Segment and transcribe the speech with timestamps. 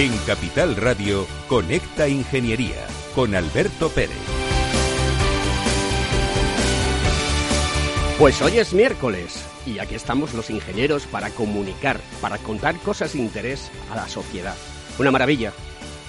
[0.00, 4.16] En Capital Radio, Conecta Ingeniería con Alberto Pérez.
[8.18, 13.18] Pues hoy es miércoles y aquí estamos los ingenieros para comunicar, para contar cosas de
[13.18, 14.54] interés a la sociedad.
[14.98, 15.52] Una maravilla.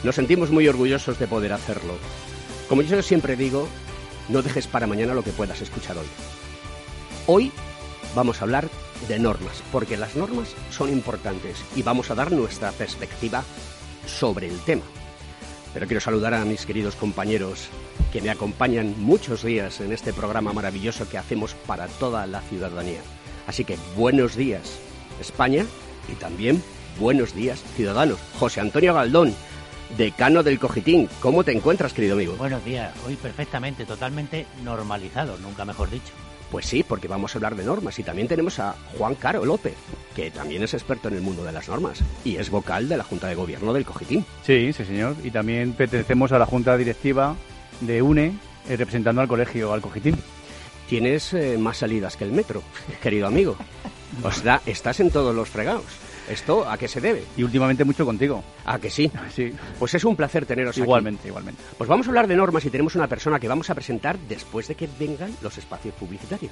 [0.06, 1.96] Nos sentimos muy orgullosos de poder hacerlo.
[2.70, 3.68] Como yo siempre digo,
[4.30, 6.08] no dejes para mañana lo que puedas escuchar hoy.
[7.28, 7.52] Hoy
[8.16, 8.70] vamos a hablar
[9.10, 13.44] de normas, porque las normas son importantes y vamos a dar nuestra perspectiva
[14.06, 14.84] sobre el tema.
[15.74, 17.70] Pero quiero saludar a mis queridos compañeros
[18.12, 23.00] que me acompañan muchos días en este programa maravilloso que hacemos para toda la ciudadanía.
[23.48, 24.78] Así que buenos días,
[25.20, 25.66] España,
[26.12, 26.62] y también
[27.00, 28.20] buenos días, ciudadanos.
[28.38, 29.34] José Antonio Galdón,
[29.98, 31.10] decano del Cogitín.
[31.22, 32.36] ¿Cómo te encuentras, querido amigo?
[32.36, 36.12] Buenos días, hoy perfectamente, totalmente normalizado, nunca mejor dicho.
[36.52, 39.76] Pues sí, porque vamos a hablar de normas y también tenemos a Juan Caro López,
[40.14, 43.06] que también es experto en el mundo de las normas y es vocal de la
[43.06, 44.26] Junta de Gobierno del Cogitín.
[44.46, 45.16] Sí, sí, señor.
[45.24, 47.38] Y también pertenecemos a la Junta Directiva
[47.80, 48.34] de UNE,
[48.68, 50.18] eh, representando al colegio, al Cogitín.
[50.90, 52.62] Tienes eh, más salidas que el metro,
[53.02, 53.56] querido amigo.
[54.22, 55.86] O sea, estás en todos los fregados.
[56.32, 57.26] ¿Esto a qué se debe?
[57.36, 58.42] Y últimamente mucho contigo.
[58.66, 59.12] ¿A que sí?
[59.36, 59.54] Sí.
[59.80, 60.82] Pues es un placer teneros aquí.
[60.82, 61.62] Igualmente, igualmente.
[61.78, 64.68] Pues vamos a hablar de normas y tenemos una persona que vamos a presentar después
[64.68, 66.52] de que vengan los espacios publicitarios.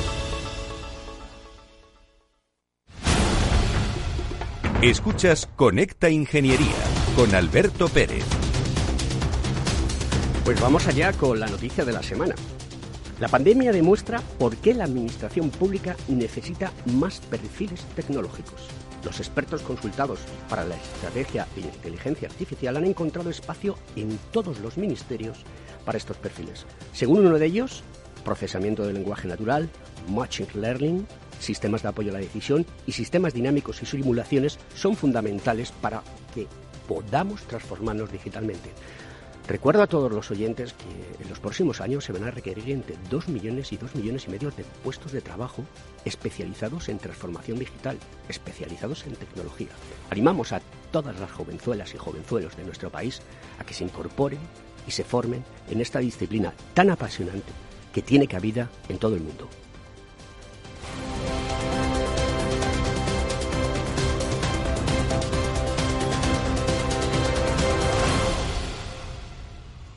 [4.81, 6.73] Escuchas Conecta Ingeniería
[7.15, 8.23] con Alberto Pérez.
[10.43, 12.33] Pues vamos allá con la noticia de la semana.
[13.19, 18.69] La pandemia demuestra por qué la administración pública necesita más perfiles tecnológicos.
[19.05, 24.79] Los expertos consultados para la estrategia de inteligencia artificial han encontrado espacio en todos los
[24.79, 25.45] ministerios
[25.85, 26.65] para estos perfiles.
[26.91, 27.83] Según uno de ellos,
[28.25, 29.69] procesamiento del lenguaje natural,
[30.09, 31.05] machine learning,
[31.41, 36.03] sistemas de apoyo a la decisión y sistemas dinámicos y simulaciones son fundamentales para
[36.33, 36.47] que
[36.87, 38.71] podamos transformarnos digitalmente.
[39.47, 42.95] Recuerdo a todos los oyentes que en los próximos años se van a requerir entre
[43.09, 45.65] 2 millones y 2 millones y medio de puestos de trabajo
[46.05, 47.97] especializados en transformación digital,
[48.29, 49.69] especializados en tecnología.
[50.09, 50.61] Animamos a
[50.91, 53.21] todas las jovenzuelas y jovenzuelos de nuestro país
[53.59, 54.39] a que se incorporen
[54.87, 57.51] y se formen en esta disciplina tan apasionante
[57.93, 59.49] que tiene cabida en todo el mundo.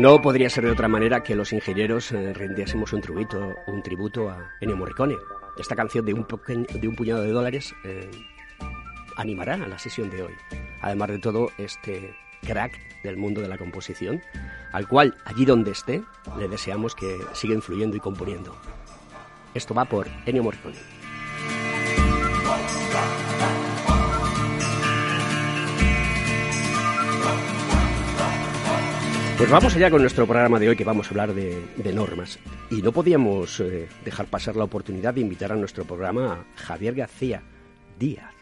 [0.00, 4.30] No podría ser de otra manera que los ingenieros eh, rendiésemos un tributo, un tributo
[4.30, 5.16] a Ennio Morricone.
[5.58, 8.10] Esta canción de un, puñado de dólares eh,
[9.16, 10.32] animará a la sesión de hoy.
[10.80, 14.22] Además de todo, este crack del mundo de la composición,
[14.72, 16.02] al cual, allí donde esté,
[16.38, 18.56] le deseamos que siga influyendo y componiendo.
[19.52, 20.78] Esto va por Ennio Morricone.
[29.40, 32.38] Pues vamos allá con nuestro programa de hoy que vamos a hablar de, normas.
[32.70, 36.94] Y no podíamos eh, dejar pasar la oportunidad de invitar a nuestro programa a Javier
[36.94, 37.42] García
[37.98, 38.34] Díaz,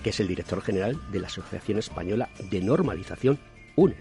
[0.00, 3.40] que es el director general de la Asociación Española de Normalización
[3.74, 3.96] UNE.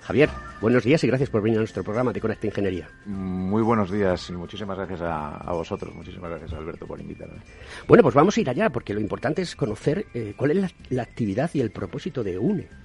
[0.00, 0.28] Javier,
[0.60, 2.88] buenos días y gracias por venir a nuestro programa de Conecta Ingeniería.
[3.06, 5.94] Muy buenos días y muchísimas gracias a, vosotros.
[5.94, 7.38] Muchísimas gracias, Alberto, por invitarme.
[7.86, 11.02] Bueno, pues vamos a ir allá porque lo importante es conocer eh, cuál es la
[11.04, 12.79] actividad y el propósito de UNE.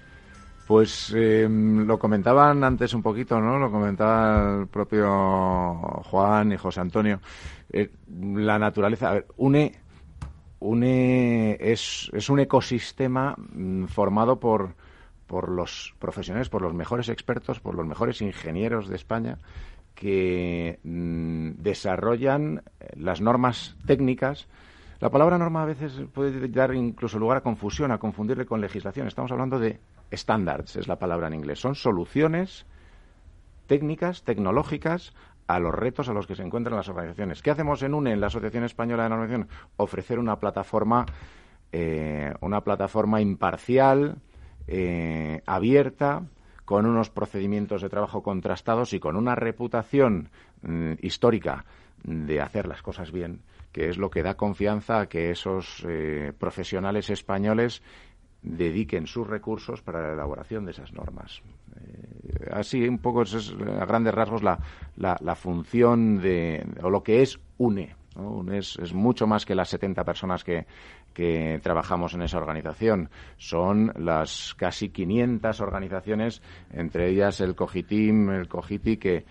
[0.68, 3.60] Pues eh, lo comentaban antes un poquito, ¿no?
[3.60, 5.76] Lo comentaba el propio
[6.10, 7.20] Juan y José Antonio.
[7.72, 9.74] Eh, la naturaleza, a ver, une,
[10.60, 14.74] une es, es un ecosistema mm, formado por,
[15.28, 19.38] por los profesionales, por los mejores expertos, por los mejores ingenieros de España
[19.94, 24.48] que mm, desarrollan eh, las normas técnicas.
[25.00, 29.08] La palabra norma a veces puede dar incluso lugar a confusión, a confundirle con legislación.
[29.08, 29.80] Estamos hablando de
[30.12, 31.60] standards es la palabra en inglés.
[31.60, 32.66] Son soluciones
[33.68, 35.14] técnicas, tecnológicas
[35.48, 37.42] a los retos a los que se encuentran las organizaciones.
[37.42, 39.48] ¿Qué hacemos en UNE, en la Asociación Española de Normación?
[39.78, 41.06] Ofrecer una plataforma,
[41.72, 44.18] eh, una plataforma imparcial,
[44.68, 46.24] eh, abierta,
[46.66, 50.30] con unos procedimientos de trabajo contrastados y con una reputación
[50.64, 51.66] mm, histórica
[52.04, 53.42] de hacer las cosas bien,
[53.72, 57.84] que es lo que da confianza a que esos eh, profesionales españoles
[58.46, 61.42] dediquen sus recursos para la elaboración de esas normas.
[61.76, 64.60] Eh, así, un poco, es, a grandes rasgos, la,
[64.96, 67.96] la, función de, o lo que es UNE.
[68.16, 70.66] UNE es, mucho más que las 70 personas que,
[71.62, 73.10] trabajamos en esa organización.
[73.38, 79.24] Son las casi 500 organizaciones, entre ellas el COGITIM, el COGITI, que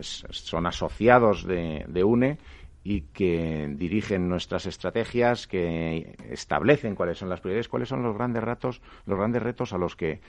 [0.00, 2.38] son asociados de, de UNE
[2.84, 8.42] y que dirigen nuestras estrategias, que establecen cuáles son las prioridades, cuáles son los grandes
[8.42, 10.20] retos, los grandes retos a los que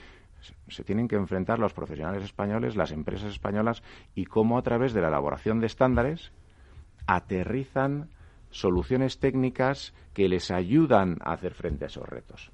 [0.68, 3.82] se tienen que enfrentar los profesionales españoles, las empresas españolas
[4.14, 6.32] y cómo a través de la elaboración de estándares
[7.06, 8.10] aterrizan
[8.50, 12.52] soluciones técnicas que les ayudan a hacer frente a esos retos.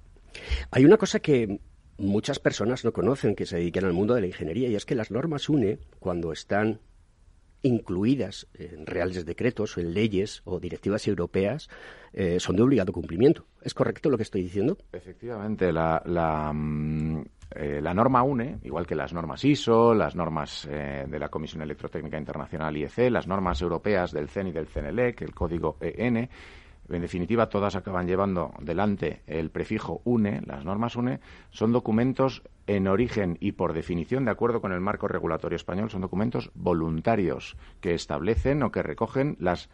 [0.70, 1.60] Hay una cosa que
[1.98, 4.94] muchas personas no conocen que se dediquen al mundo de la ingeniería y es que
[4.94, 6.80] las normas UNE, cuando están
[7.62, 11.68] incluidas en reales decretos o en leyes o directivas europeas
[12.12, 13.44] eh, son de obligado cumplimiento.
[13.62, 14.78] ¿Es correcto lo que estoy diciendo?
[14.92, 17.22] Efectivamente, la, la, mm,
[17.56, 22.18] eh, norma UNE, igual que las normas ISO, las normas eh, de la Comisión Electrotécnica
[22.18, 26.28] Internacional IEC, las normas europeas del CEN y del CENELEC, el código EN,
[26.96, 31.20] en definitiva, todas acaban llevando delante el prefijo UNE, las normas UNE,
[31.50, 36.00] son documentos en origen y por definición, de acuerdo con el marco regulatorio español, son
[36.00, 39.68] documentos voluntarios que establecen o que recogen las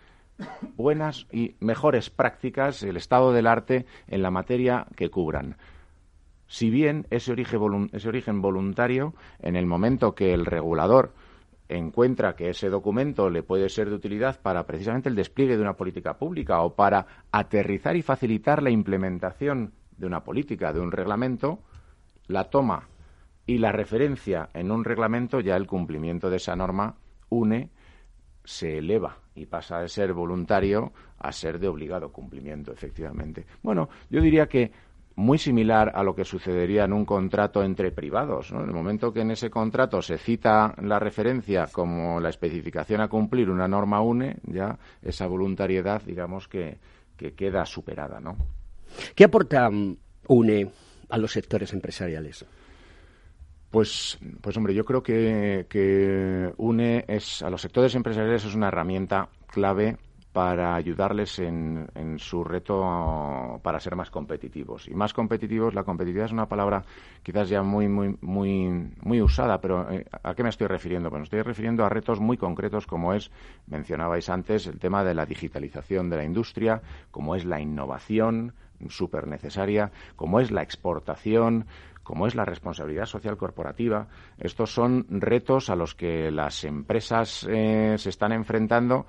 [0.77, 5.57] buenas y mejores prácticas, el estado del arte en la materia que cubran.
[6.49, 11.13] Si bien ese origen, voluntario, en el momento que el regulador
[11.69, 15.77] encuentra que ese documento le puede ser de utilidad para precisamente el despliegue de una
[15.77, 21.61] política pública o para aterrizar y facilitar la implementación de una política, de un reglamento,
[22.29, 22.89] la toma
[23.47, 26.97] y la referencia en un reglamento, ya el cumplimiento de esa norma
[27.29, 27.71] une,
[28.45, 33.45] se eleva y pasa de ser voluntario a ser de obligado cumplimiento, efectivamente.
[33.63, 34.71] Bueno, yo diría que
[35.17, 38.51] muy similar a lo que sucedería en un contrato entre privados.
[38.51, 43.09] En el momento que en ese contrato se cita la referencia como la especificación a
[43.09, 46.79] cumplir una norma UNE, ya esa voluntariedad, digamos que,
[47.35, 48.21] queda superada.
[48.21, 48.37] ¿no?
[49.15, 49.97] ¿Qué aporta mm,
[50.29, 50.71] UNE
[51.09, 52.45] a los sectores empresariales?
[53.71, 58.69] Pues, pues hombre, yo creo que, que UNE es, a los sectores empresariales es una
[58.69, 59.97] herramienta clave
[60.37, 61.88] para ayudarles en,
[62.19, 64.87] su reto para ser más competitivos.
[64.87, 66.85] Y más competitivos, la competitividad es una palabra
[67.23, 71.09] quizás ya muy, muy, muy, muy usada, pero eh, ¿a qué me estoy refiriendo?
[71.09, 73.31] Pues me estoy refiriendo a retos muy concretos como es,
[73.66, 78.52] mencionabais antes, el tema de la digitalización de la industria, como es la innovación
[78.90, 81.64] súper necesaria, como es la exportación,
[82.02, 84.07] como es la responsabilidad social corporativa.
[84.38, 89.07] Estos son retos a los que las empresas eh, se están enfrentando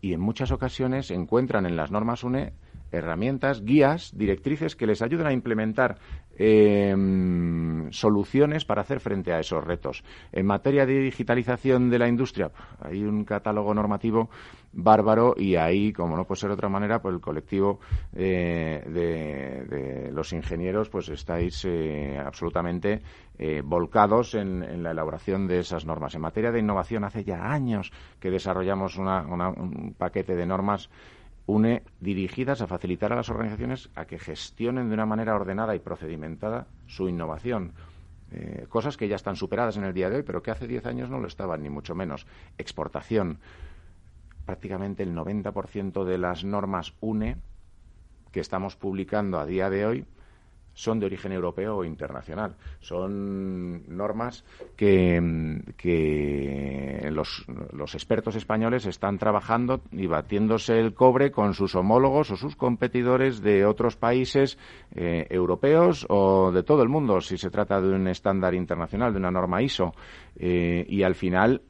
[0.00, 2.52] y en muchas ocasiones encuentran en las normas UNE
[2.92, 5.98] herramientas, guías, directrices que les ayuden a implementar
[6.36, 10.04] em, soluciones para hacer frente a esos retos.
[10.32, 14.30] En materia de digitalización de la industria, hay un catálogo normativo
[14.72, 17.80] bárbaro y ahí, como no puede ser de otra manera, pues el colectivo
[18.14, 23.02] eh, de, los ingenieros pues estáis eh, absolutamente
[23.38, 26.14] eh, volcados en, la elaboración de esas normas.
[26.14, 30.90] En materia de innovación, hace ya años que desarrollamos un paquete de normas
[31.48, 35.78] une dirigidas a facilitar a las organizaciones a que gestionen de una manera ordenada y
[35.78, 37.72] procedimentada su innovación.
[38.30, 40.84] Eh, cosas que ya están superadas en el día de hoy, pero que hace 10
[40.84, 42.26] años no lo estaban, ni mucho menos.
[42.58, 43.38] Exportación.
[44.44, 47.38] Prácticamente el 90% de las normas UNE
[48.30, 50.04] que estamos publicando a día de hoy
[50.78, 52.54] son de origen europeo o internacional.
[52.78, 54.44] Son normas
[54.76, 55.20] que,
[57.10, 63.42] los, expertos españoles están trabajando y batiéndose el cobre con sus homólogos o sus competidores
[63.42, 64.56] de otros países
[64.94, 69.18] eh, europeos o de todo el mundo, si se trata de un estándar internacional, de
[69.18, 69.92] una norma ISO.
[70.36, 71.62] Eh, y al final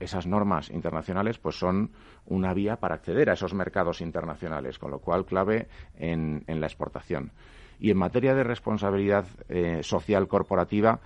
[0.00, 1.90] esas normas internacionales pues son
[2.26, 7.32] una vía para acceder a esos mercados internacionales, con lo cual clave en la exportación.
[7.78, 11.00] Y en materia de responsabilidad eh, social corporativa,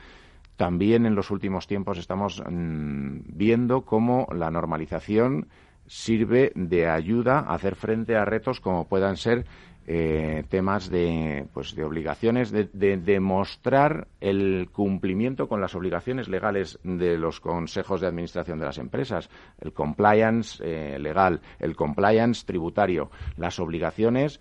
[0.57, 5.49] también en los últimos tiempos estamos mm, viendo cómo la normalización
[5.87, 9.47] sirve de ayuda a hacer frente a retos como puedan ser
[9.91, 12.67] eh, temas de, pues, de obligaciones, de,
[12.99, 19.31] demostrar el cumplimiento con las obligaciones legales de los consejos de administración de las empresas,
[19.59, 24.41] el compliance eh, legal, el compliance tributario, las obligaciones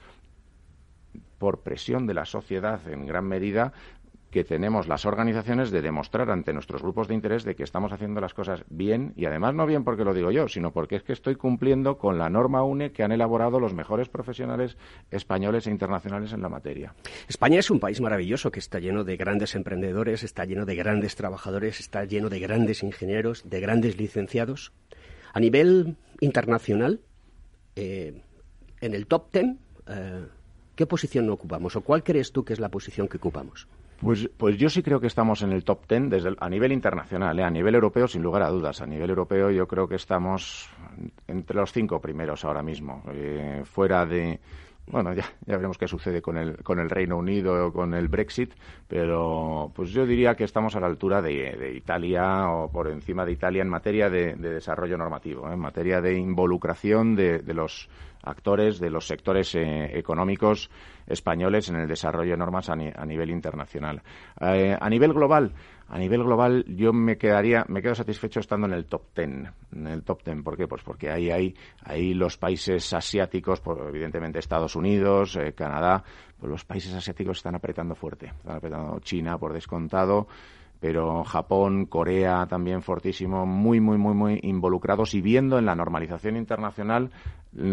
[1.37, 3.71] por presión de la sociedad en gran medida
[4.37, 8.21] que tenemos las organizaciones de demostrar ante nuestros grupos de interés de que estamos haciendo
[8.21, 11.13] las cosas bien y además no bien porque lo digo yo, sino porque es que
[11.13, 14.77] estoy cumpliendo con la norma UNE que han elaborado los mejores profesionales
[15.09, 16.93] españoles e internacionales en la materia.
[17.27, 21.15] España es un país maravilloso que está lleno de grandes emprendedores, está lleno de grandes
[21.15, 24.71] trabajadores, está lleno de grandes ingenieros, de grandes licenciados.
[25.33, 27.01] A nivel internacional,
[27.75, 28.21] eh,
[28.81, 30.27] en el top ten, eh,
[30.77, 33.67] ¿Qué posición ocupamos o cuál crees tú que es la posición que ocupamos?
[33.99, 37.39] Pues, pues yo sí creo que estamos en el top ten desde a nivel internacional,
[37.39, 37.43] ¿eh?
[37.43, 38.81] a nivel europeo sin lugar a dudas.
[38.81, 40.69] A nivel europeo yo creo que estamos
[41.27, 43.03] entre los cinco primeros ahora mismo.
[43.11, 44.39] Eh, fuera de,
[44.87, 48.07] bueno, ya, ya veremos qué sucede con el, con el Reino Unido o con el
[48.07, 48.53] Brexit,
[48.87, 53.33] pero pues yo diría que estamos a la altura de, Italia o por encima de
[53.33, 55.53] Italia en materia de, desarrollo normativo, ¿eh?
[55.53, 57.89] en materia de involucración de, de los
[58.27, 60.69] actores de los sectores eh, económicos
[61.07, 64.01] españoles en el desarrollo de normas a, nivel internacional.
[64.41, 65.53] Eh, a nivel global,
[65.89, 69.87] a nivel global yo me quedaría, me quedo satisfecho estando en el top ten, en
[69.87, 70.43] el top ten.
[70.43, 70.67] ¿Por qué?
[70.67, 76.03] Pues porque ahí hay, ahí los países asiáticos, pues evidentemente Estados Unidos, eh, Canadá,
[76.39, 80.27] pues los países asiáticos están apretando fuerte, están apretando China por descontado
[80.79, 86.37] pero Japón, Corea también fortísimo, muy, muy, muy, muy involucrados y viendo en la normalización
[86.37, 87.11] internacional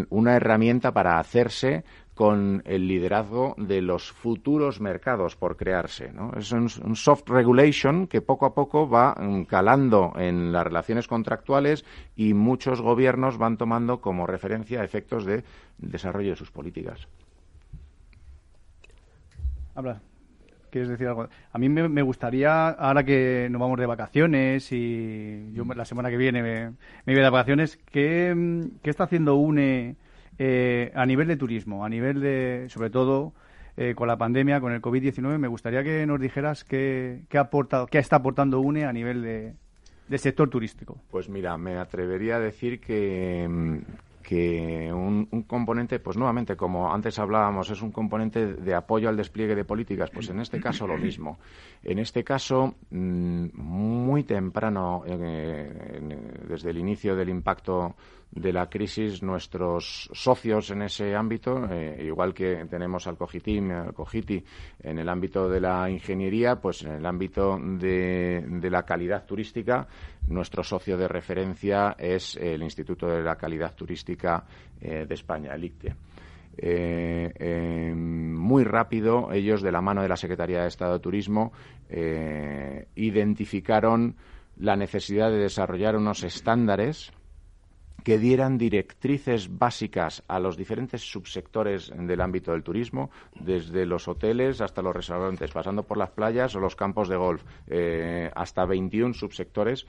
[0.09, 1.83] una herramienta para hacerse
[2.15, 6.11] con el liderazgo de los futuros mercados por crearse.
[6.37, 9.15] Es un, soft regulation que poco a poco va
[9.47, 11.83] calando en las relaciones contractuales
[12.15, 15.43] y muchos gobiernos van tomando como referencia efectos de
[15.77, 17.07] desarrollo de sus políticas.
[19.75, 20.01] Habla.
[20.75, 21.29] ¿Quieres decir algo?
[21.53, 26.17] A mí me, gustaría, ahora que nos vamos de vacaciones y yo la semana que
[26.17, 26.65] viene me,
[27.05, 28.35] voy de vacaciones, ¿qué,
[28.83, 29.95] está haciendo UNE
[30.37, 31.85] eh, a nivel de turismo?
[31.85, 33.31] A nivel de, sobre todo,
[33.77, 37.85] eh, con la pandemia, con el COVID-19, me gustaría que nos dijeras qué, qué, aporta,
[37.89, 39.53] qué está aportando UNE a nivel de,
[40.09, 40.97] del sector turístico.
[41.09, 43.47] Pues mira, me atrevería a decir que,
[44.25, 49.53] que un, componente, pues nuevamente, como antes hablábamos, es un componente de apoyo al despliegue
[49.53, 51.37] de políticas, pues en este caso lo mismo.
[51.83, 55.99] En este caso, mm, muy temprano, eh,
[56.47, 57.95] desde el inicio del impacto
[58.31, 63.93] de la crisis, nuestros socios en ese ámbito, eh, igual que tenemos al Cogitim, al
[63.93, 64.43] Cogiti
[64.81, 69.87] en el ámbito de la ingeniería, pues en el ámbito de la calidad turística,
[70.27, 74.43] nuestro socio de referencia es el Instituto de la Calidad Turística
[74.81, 75.95] eh, de España, el ICTE.
[76.57, 81.51] Eh, muy rápido, ellos, de la mano de la Secretaría de Estado de Turismo,
[81.89, 84.15] eh, identificaron
[84.57, 87.11] la necesidad de desarrollar unos estándares
[88.05, 94.61] que dieran directrices básicas a los diferentes subsectores del ámbito del turismo, desde los hoteles
[94.61, 97.43] hasta los restaurantes, pasando por las playas o los campos de golf,
[98.35, 99.87] hasta 21 subsectores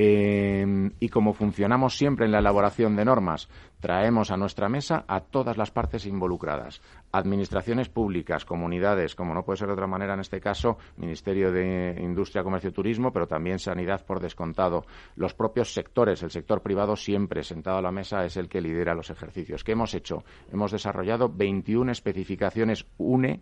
[0.00, 0.64] Eh,
[1.00, 3.48] y como funcionamos siempre en la elaboración de normas,
[3.80, 9.56] traemos a nuestra mesa a todas las partes involucradas, administraciones públicas, comunidades, como no puede
[9.56, 13.58] ser de otra manera en este caso, Ministerio de Industria, Comercio y Turismo, pero también
[13.58, 14.84] Sanidad por descontado,
[15.16, 18.94] los propios sectores, el sector privado siempre sentado a la mesa es el que lidera
[18.94, 19.64] los ejercicios.
[19.64, 20.22] ¿Qué hemos hecho?
[20.52, 23.40] Hemos desarrollado 21 especificaciones UNE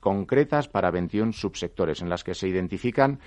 [0.00, 3.20] concretas para 21 subsectores en las que se identifican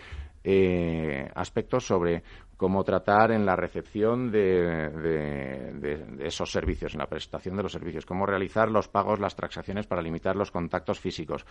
[0.48, 2.22] eh, aspectos sobre
[2.56, 8.28] cómo tratar en la recepción de, esos servicios, en la prestación de los servicios, cómo
[8.28, 11.48] realizar los pagos, las transacciones para limitar los contactos físicos,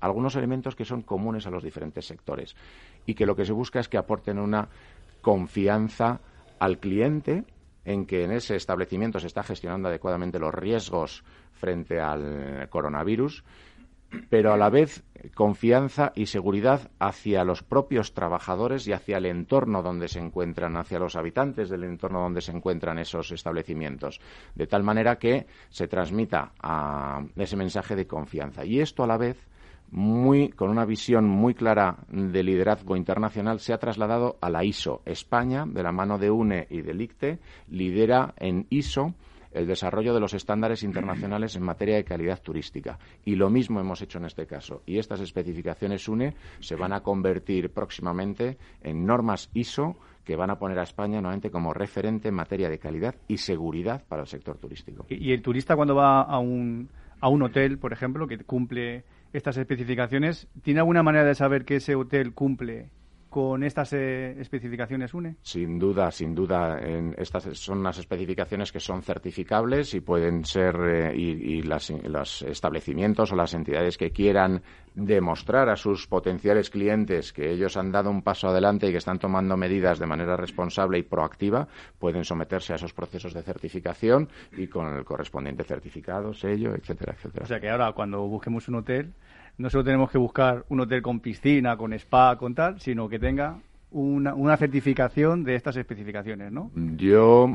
[0.00, 2.56] algunos elementos que son comunes a los diferentes sectores
[3.04, 4.66] y que lo que se busca es que aporten una
[5.20, 6.20] confianza
[6.58, 7.44] al cliente
[7.84, 13.44] en que en ese establecimiento se está gestionando adecuadamente los riesgos frente al coronavirus
[14.28, 19.82] pero a la vez confianza y seguridad hacia los propios trabajadores y hacia el entorno
[19.82, 24.20] donde se encuentran, hacia los habitantes del entorno donde se encuentran esos establecimientos,
[24.54, 26.52] de tal manera que se transmita
[27.36, 28.64] ese mensaje de confianza.
[28.64, 29.48] Y esto a la vez
[29.90, 35.02] muy, con una visión muy clara de liderazgo internacional, se ha trasladado a la ISO.
[35.06, 37.38] España, de la mano de UNE y del ICTE,
[37.68, 39.14] lidera en ISO
[39.58, 42.98] el desarrollo de los estándares internacionales en materia de calidad turística.
[43.24, 44.82] Y lo mismo hemos hecho en este caso.
[44.86, 50.58] Y estas especificaciones UNE se van a convertir próximamente en normas ISO que van a
[50.58, 54.58] poner a España nuevamente como referente en materia de calidad y seguridad para el sector
[54.58, 55.06] turístico.
[55.08, 56.88] ¿Y, el turista cuando va a un,
[57.20, 61.76] a un hotel, por ejemplo, que cumple estas especificaciones, ¿tiene alguna manera de saber que
[61.76, 62.90] ese hotel cumple
[63.28, 65.36] con estas eh, especificaciones UNE?
[65.42, 66.78] Sin duda, sin duda.
[67.16, 73.36] estas son unas especificaciones que son certificables y pueden ser, eh, y, los establecimientos o
[73.36, 74.62] las entidades que quieran
[74.94, 79.18] demostrar a sus potenciales clientes que ellos han dado un paso adelante y que están
[79.18, 84.66] tomando medidas de manera responsable y proactiva, pueden someterse a esos procesos de certificación y
[84.66, 87.44] con el correspondiente certificado, sello, etcétera, etcétera.
[87.44, 89.12] O sea que ahora cuando busquemos un hotel
[89.58, 93.18] no solo tenemos que buscar un hotel con piscina, con spa, con tal, sino que
[93.18, 93.58] tenga
[93.90, 96.70] una, una certificación de estas especificaciones, ¿no?
[96.74, 97.48] Yo,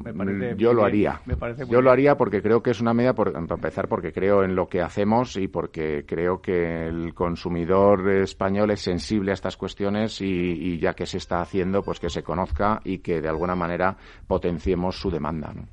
[0.57, 1.21] yo lo haría.
[1.69, 4.55] yo lo haría porque creo que es una medida, por, para empezar, porque creo en
[4.55, 10.21] lo que hacemos y porque creo que el consumidor español es sensible a estas cuestiones
[10.21, 13.55] y, y ya que se está haciendo, pues que se conozca y que de alguna
[13.55, 13.95] manera
[14.27, 15.67] potenciemos su demanda, ¿no?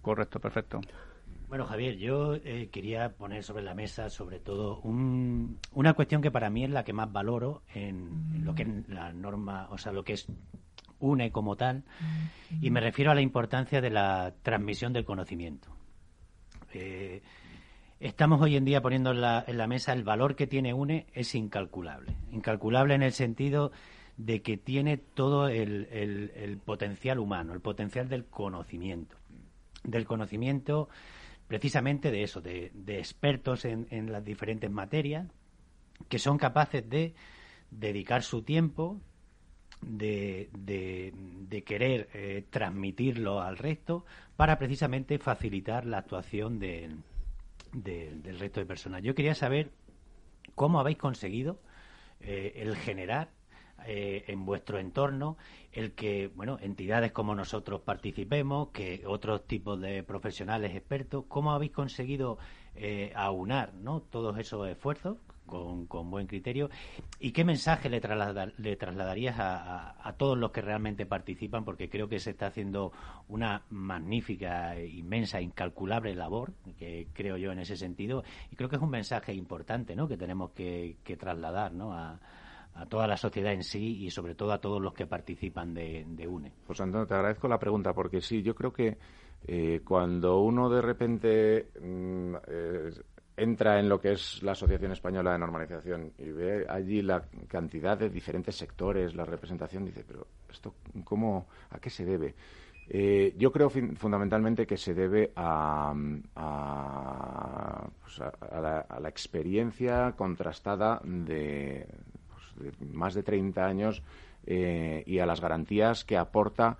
[0.00, 0.80] Correcto, perfecto.
[1.48, 6.50] Bueno, Javier, yo eh, quería poner sobre la mesa, sobre todo, una cuestión que para
[6.50, 10.02] mí es la que más valoro en, lo que es la norma, o sea, lo
[10.02, 10.26] que es
[10.98, 11.84] UNE como tal,
[12.60, 15.68] y me refiero a la importancia de la transmisión del conocimiento.
[16.74, 17.22] Eh,
[18.00, 21.06] estamos hoy en día poniendo en la, en la mesa el valor que tiene UNE
[21.12, 22.16] es incalculable.
[22.32, 23.70] Incalculable en el sentido
[24.16, 29.16] de que tiene todo el, el potencial humano, el potencial del conocimiento.
[29.84, 30.88] Del conocimiento
[31.48, 35.26] precisamente de eso, de, expertos en, las diferentes materias,
[36.08, 37.14] que son capaces de
[37.70, 39.00] dedicar su tiempo,
[39.80, 40.50] de,
[41.64, 44.04] querer eh, transmitirlo al resto,
[44.36, 47.02] para precisamente facilitar la actuación del
[48.38, 49.02] resto de personas.
[49.02, 49.70] Yo quería saber
[50.54, 51.60] cómo habéis conseguido
[52.20, 53.30] eh, el generar
[53.84, 55.36] eh, en vuestro entorno
[55.72, 61.72] el que bueno entidades como nosotros participemos que otros tipos de profesionales expertos cómo habéis
[61.72, 62.38] conseguido
[62.74, 66.68] eh, aunar no todos esos esfuerzos con, buen criterio
[67.20, 68.00] y qué mensaje le,
[68.58, 72.92] le trasladarías a, todos los que realmente participan porque creo que se está haciendo
[73.28, 78.82] una magnífica inmensa incalculable labor que creo yo en ese sentido y creo que es
[78.82, 82.18] un mensaje importante no que tenemos que, que trasladar no a,
[82.76, 86.26] a toda la sociedad en sí y sobre todo a todos los que participan de,
[86.28, 86.52] UNE.
[86.66, 88.98] Pues Antonio, te agradezco la pregunta porque sí, yo creo que
[89.46, 92.90] eh, cuando uno de repente mm, eh,
[93.36, 97.96] entra en lo que es la Asociación Española de Normalización y ve allí la cantidad
[97.96, 102.34] de diferentes sectores, la representación, dice, pero esto cómo, a qué se debe?
[102.88, 105.92] Eh, yo creo fundamentalmente que se debe a,
[106.36, 111.84] a, pues la, experiencia contrastada de,
[112.92, 114.02] más de 30 años
[114.46, 116.78] eh, y a las garantías que aporta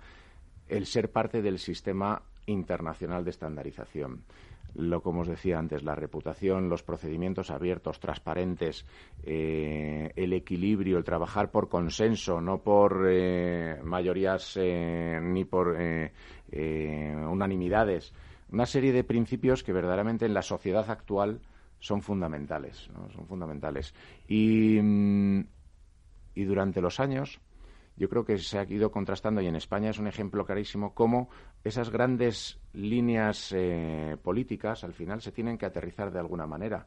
[0.67, 4.23] el ser parte del sistema internacional de estandarización.
[4.75, 8.85] Lo como os decía antes, la reputación, los procedimientos abiertos, transparentes,
[9.23, 15.77] eh, el equilibrio, el trabajar por consenso, no por eh, mayorías ni por
[16.51, 18.13] unanimidades.
[18.51, 21.41] Una serie de principios que verdaderamente en la sociedad actual
[21.79, 23.93] son fundamentales, son fundamentales.
[24.27, 25.43] Y, mm,
[26.37, 27.39] y durante los años
[27.95, 31.29] yo creo que se ha ido contrastando y en España es un ejemplo clarísimo cómo
[31.63, 36.85] esas grandes líneas eh, políticas al final se tienen que aterrizar de alguna manera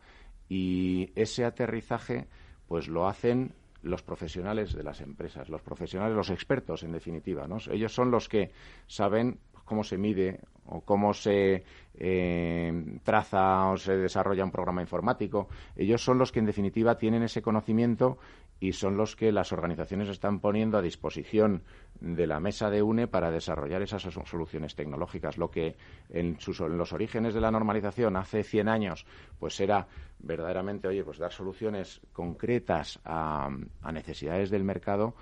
[0.49, 2.29] y ese aterrizaje
[2.69, 7.49] pues lo hacen los profesionales de las empresas, los profesionales, los expertos, en definitiva.
[7.49, 7.57] ¿no?
[7.73, 8.53] Ellos son los que
[8.87, 15.49] saben cómo se mide o cómo se eh, traza o se desarrolla un programa informático.
[15.77, 18.19] Ellos son los que, en definitiva, tienen ese conocimiento
[18.61, 21.63] y son los que las organizaciones están poniendo a disposición
[21.99, 25.39] de la mesa de UNE para desarrollar esas soluciones tecnológicas.
[25.39, 25.77] Lo que
[26.11, 26.37] en,
[26.77, 29.07] los orígenes de la normalización hace 100 años,
[29.39, 33.49] pues era verdaderamente, oye, pues dar soluciones concretas a,
[33.81, 35.15] a necesidades del mercado,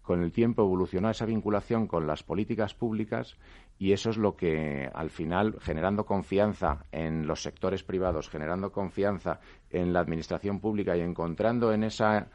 [0.00, 3.36] con el tiempo evolucionó esa vinculación con las políticas públicas
[3.78, 9.40] y eso es lo que al final generando confianza en los sectores privados, generando confianza
[9.70, 12.28] en la administración pública y encontrando en esa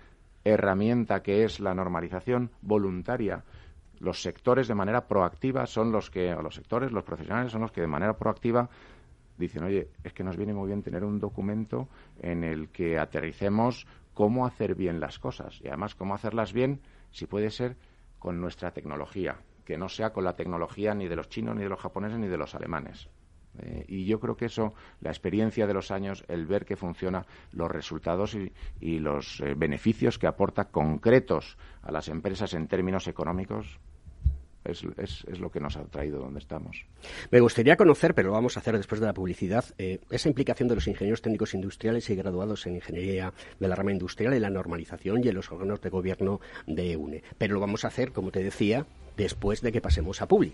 [0.43, 3.43] herramienta que es la normalización voluntaria,
[4.00, 7.71] los sectores de manera proactiva son los que, o los sectores, los profesionales son los
[7.71, 8.69] que de manera proactiva
[9.38, 11.88] dicen, oye, es que nos viene muy bien tener un documento
[12.19, 17.28] en el que aterricemos cómo hacer bien las cosas y además cómo hacerlas bien, si
[17.28, 17.76] puede ser,
[18.19, 21.69] con nuestra tecnología, que no sea con la tecnología ni de los chinos, ni de
[21.69, 23.10] los japoneses, ni de los alemanes.
[23.60, 27.26] Eh, y yo creo que eso, la experiencia de los años, el ver que funciona,
[27.52, 28.36] los resultados
[28.82, 33.80] y, los eh, beneficios que aporta concretos a las empresas en términos económicos,
[34.72, 36.86] es, lo que nos ha traído donde estamos.
[37.32, 40.67] Me gustaría conocer, pero lo vamos a hacer después de la publicidad, eh, esa implicación
[40.67, 44.50] de los ingenieros técnicos industriales y graduados en ingeniería de la rama industrial en la
[44.50, 47.24] normalización y en los órganos de gobierno de UNE.
[47.38, 50.54] Pero lo vamos a hacer, como te decía, después de que pasemos a Publi.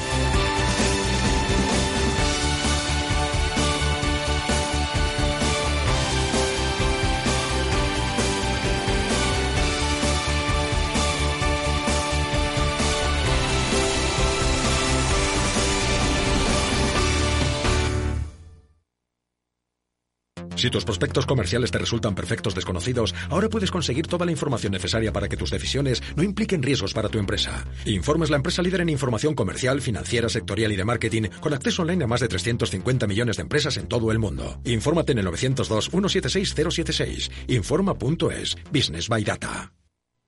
[20.61, 25.11] Si tus prospectos comerciales te resultan perfectos desconocidos, ahora puedes conseguir toda la información necesaria
[25.11, 27.65] para que tus decisiones no impliquen riesgos para tu empresa.
[27.85, 32.03] Informes la empresa líder en información comercial, financiera, sectorial y de marketing, con acceso online
[32.03, 34.61] a más de 350 millones de empresas en todo el mundo.
[34.65, 37.31] Infórmate en el 902-176-076.
[37.47, 38.55] Informa.es.
[38.71, 39.73] Business by Data.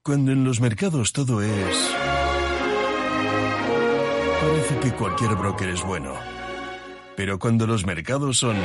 [0.03, 1.91] Cuando en los mercados todo es...
[4.41, 6.15] Parece que cualquier broker es bueno.
[7.15, 8.55] Pero cuando los mercados son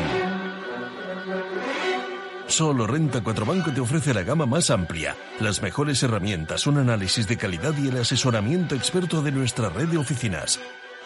[2.48, 7.28] Solo Renta 4 Banco te ofrece la gama más amplia, las mejores herramientas, un análisis
[7.28, 10.58] de calidad y el asesoramiento experto de nuestra red de oficinas.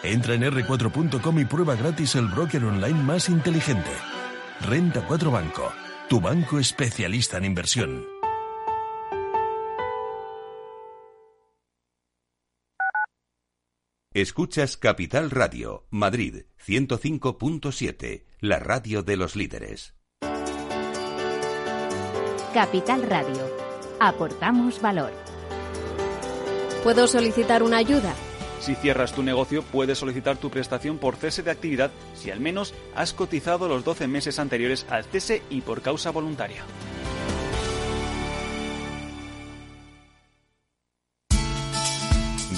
[0.03, 3.91] Entra en r4.com y prueba gratis el broker online más inteligente.
[4.61, 5.71] Renta 4 Banco,
[6.09, 8.05] tu banco especialista en inversión.
[14.13, 19.95] Escuchas Capital Radio, Madrid 105.7, la radio de los líderes.
[22.53, 23.49] Capital Radio.
[23.99, 25.11] Aportamos valor.
[26.83, 28.13] ¿Puedo solicitar una ayuda?
[28.59, 32.75] Si cierras tu negocio, puedes solicitar tu prestación por cese de actividad si al menos
[32.95, 36.63] has cotizado los 12 meses anteriores al cese y por causa voluntaria.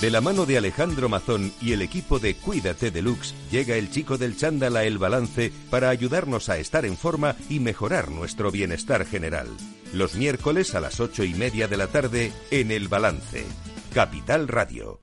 [0.02, 4.18] De la mano de Alejandro Mazón y el equipo de Cuídate Deluxe, llega el chico
[4.18, 9.06] del chándal a El Balance para ayudarnos a estar en forma y mejorar nuestro bienestar
[9.06, 9.48] general.
[9.94, 13.46] Los miércoles a las ocho y media de la tarde en El Balance.
[13.94, 15.02] Capital Radio.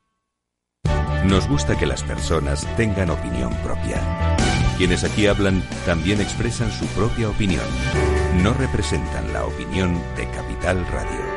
[1.25, 4.37] Nos gusta que las personas tengan opinión propia.
[4.77, 7.65] Quienes aquí hablan también expresan su propia opinión.
[8.43, 11.32] No representan la opinión de Capital Radio.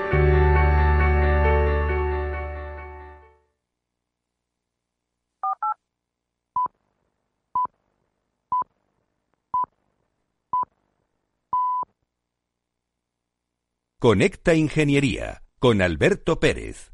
[14.05, 16.91] Conecta Ingeniería con Alberto Pérez.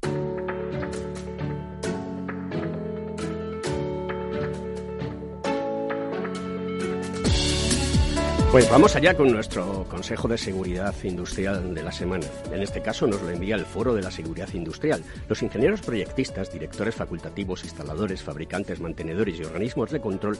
[8.49, 12.25] Pues vamos allá con nuestro Consejo de Seguridad Industrial de la semana.
[12.49, 15.03] En este caso nos lo envía el Foro de la Seguridad Industrial.
[15.27, 20.37] Los ingenieros proyectistas, directores facultativos, instaladores, fabricantes, mantenedores y organismos de control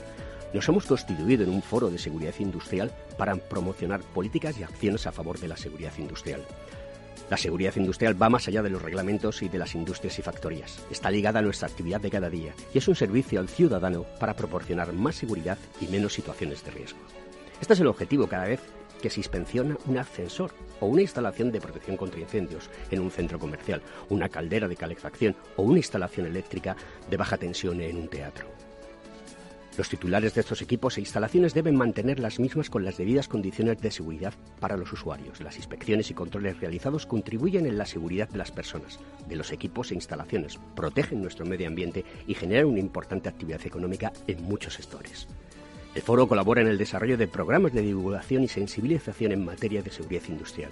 [0.52, 5.12] nos hemos constituido en un foro de seguridad industrial para promocionar políticas y acciones a
[5.12, 6.44] favor de la seguridad industrial.
[7.32, 10.84] La seguridad industrial va más allá de los reglamentos y de las industrias y factorías.
[10.90, 14.36] Está ligada a nuestra actividad de cada día y es un servicio al ciudadano para
[14.36, 16.98] proporcionar más seguridad y menos situaciones de riesgo.
[17.58, 18.60] Este es el objetivo cada vez
[19.00, 23.38] que se inspecciona un ascensor o una instalación de protección contra incendios en un centro
[23.38, 26.76] comercial, una caldera de calefacción o una instalación eléctrica
[27.08, 28.71] de baja tensión en un teatro.
[29.78, 33.80] Los titulares de estos equipos e instalaciones deben mantener las mismas con las debidas condiciones
[33.80, 35.40] de seguridad para los usuarios.
[35.40, 39.90] Las inspecciones y controles realizados contribuyen en la seguridad de las personas, de los equipos
[39.90, 45.26] e instalaciones, protegen nuestro medio ambiente y generan una importante actividad económica en muchos sectores.
[45.94, 49.90] El foro colabora en el desarrollo de programas de divulgación y sensibilización en materia de
[49.90, 50.70] seguridad industrial.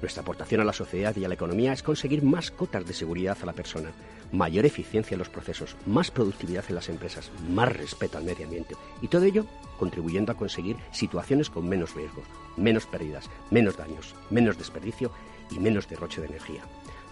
[0.00, 3.36] Nuestra aportación a la sociedad y a la economía es conseguir más cotas de seguridad
[3.42, 3.90] a la persona,
[4.32, 8.76] mayor eficiencia en los procesos, más productividad en las empresas, más respeto al medio ambiente
[9.02, 9.44] y todo ello
[9.78, 12.24] contribuyendo a conseguir situaciones con menos riesgos,
[12.56, 15.10] menos pérdidas, menos daños, menos desperdicio
[15.50, 16.62] y menos derroche de energía.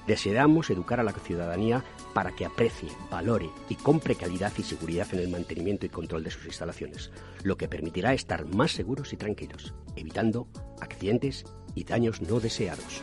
[0.06, 5.18] Deseamos educar a la ciudadanía para que aprecie, valore y compre calidad y seguridad en
[5.18, 7.10] el mantenimiento y control de sus instalaciones,
[7.42, 10.48] lo que permitirá estar más seguros y tranquilos, evitando
[10.80, 11.44] accidentes
[11.78, 13.02] y daños no deseados.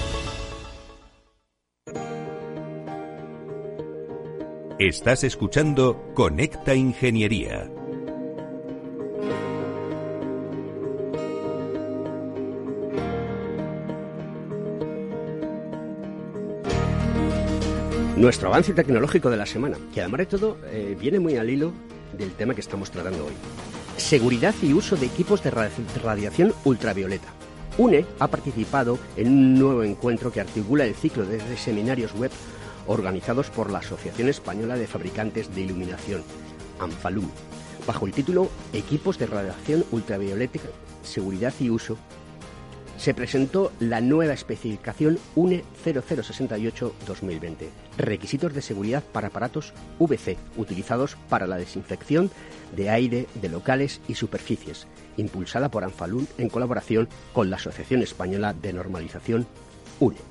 [4.83, 7.69] Estás escuchando Conecta Ingeniería.
[18.17, 21.73] Nuestro avance tecnológico de la semana, que además de todo eh, viene muy al hilo
[22.17, 23.33] del tema que estamos tratando hoy.
[23.97, 27.27] Seguridad y uso de equipos de radiación ultravioleta.
[27.77, 32.31] UNE ha participado en un nuevo encuentro que articula el ciclo de seminarios web
[32.91, 36.23] organizados por la Asociación Española de Fabricantes de Iluminación,
[36.79, 37.29] ANFALUM,
[37.87, 40.59] bajo el título Equipos de radiación ultravioleta,
[41.03, 41.97] seguridad y uso.
[42.97, 51.47] Se presentó la nueva especificación UNE 0068-2020, requisitos de seguridad para aparatos VC utilizados para
[51.47, 52.29] la desinfección
[52.75, 54.85] de aire de locales y superficies,
[55.17, 59.47] impulsada por ANFALUM en colaboración con la Asociación Española de Normalización
[59.99, 60.30] UNE.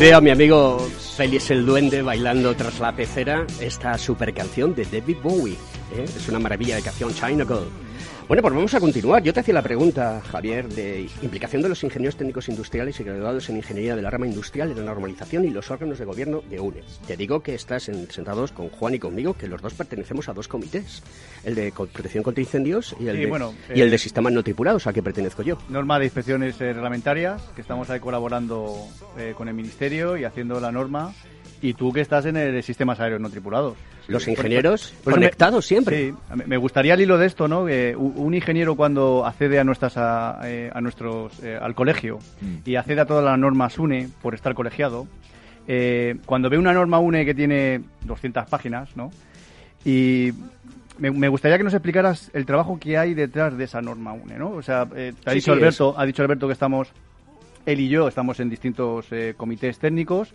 [0.00, 4.86] Veo a mi amigo Félix el Duende bailando tras la pecera esta super canción de
[4.86, 5.58] David Bowie.
[5.94, 6.04] ¿eh?
[6.04, 7.68] Es una maravilla de canción China Girl.
[8.30, 9.24] Bueno, pues vamos a continuar.
[9.24, 13.48] Yo te hacía la pregunta, Javier, de implicación de los ingenieros técnicos industriales y graduados
[13.48, 16.60] en ingeniería de la rama industrial en la normalización y los órganos de gobierno de
[16.60, 16.84] UNE.
[17.08, 20.46] Te digo que estás sentados con Juan y conmigo, que los dos pertenecemos a dos
[20.46, 21.02] comités,
[21.42, 24.86] el de protección contra incendios y el, de, y el de eh, sistemas no tripulados,
[24.86, 25.58] al que pertenezco yo.
[25.68, 28.76] Norma de inspecciones eh, reglamentarias, que estamos ahí colaborando
[29.18, 31.12] eh, con el Ministerio y haciendo la norma
[31.62, 33.76] y tú que estás en el sistemas aéreos no tripulados.
[34.10, 36.10] Los ingenieros conectados siempre.
[36.10, 36.14] Sí,
[36.46, 37.66] me gustaría al hilo de esto, ¿no?
[37.66, 42.68] Que un ingeniero cuando accede a nuestras a, eh, nuestros eh, al colegio mm.
[42.68, 45.06] y accede a todas las normas UNE por estar colegiado,
[45.68, 49.10] eh, cuando ve una norma UNE que tiene 200 páginas, ¿no?
[49.84, 50.32] Y
[50.98, 54.50] me, gustaría que nos explicaras el trabajo que hay detrás de esa norma UNE, ¿no?
[54.50, 54.86] O sea,
[55.24, 56.88] ha dicho Alberto, ha dicho Alberto que estamos
[57.64, 60.34] él y yo estamos en distintos comités técnicos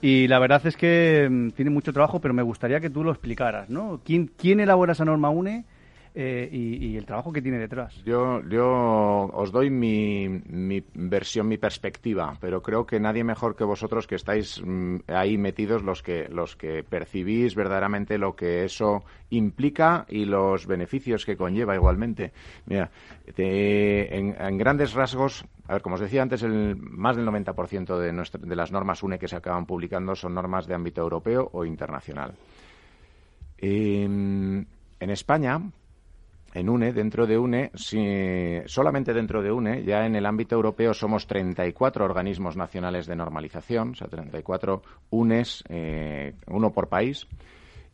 [0.00, 3.10] y la verdad es que mm, tiene mucho trabajo, pero me gustaría que tú lo
[3.10, 4.00] explicaras, ¿no?
[4.04, 5.64] ¿Quién, quién elabora esa norma UNE?
[6.16, 8.00] Eh, y, el trabajo que tiene detrás.
[8.04, 13.64] Yo, yo os doy mi, mi, versión, mi perspectiva, pero creo que nadie mejor que
[13.64, 19.02] vosotros que estáis mm, ahí metidos los que, los que percibís verdaderamente lo que eso
[19.30, 22.32] implica y los beneficios que conlleva igualmente.
[22.66, 22.92] Mira,
[23.36, 28.56] en, grandes rasgos, a ver, como os decía antes, el, más del 90% de, de
[28.56, 32.34] las normas UNE que se acaban publicando son normas de ámbito europeo o internacional.
[33.58, 34.66] en
[35.00, 35.60] España,
[36.54, 37.98] en UNE, dentro de UNE, si,
[38.66, 43.90] solamente dentro de UNE, ya en el ámbito europeo somos 34 organismos nacionales de normalización,
[43.90, 47.26] o sea, 34 UNES, eh, uno por país.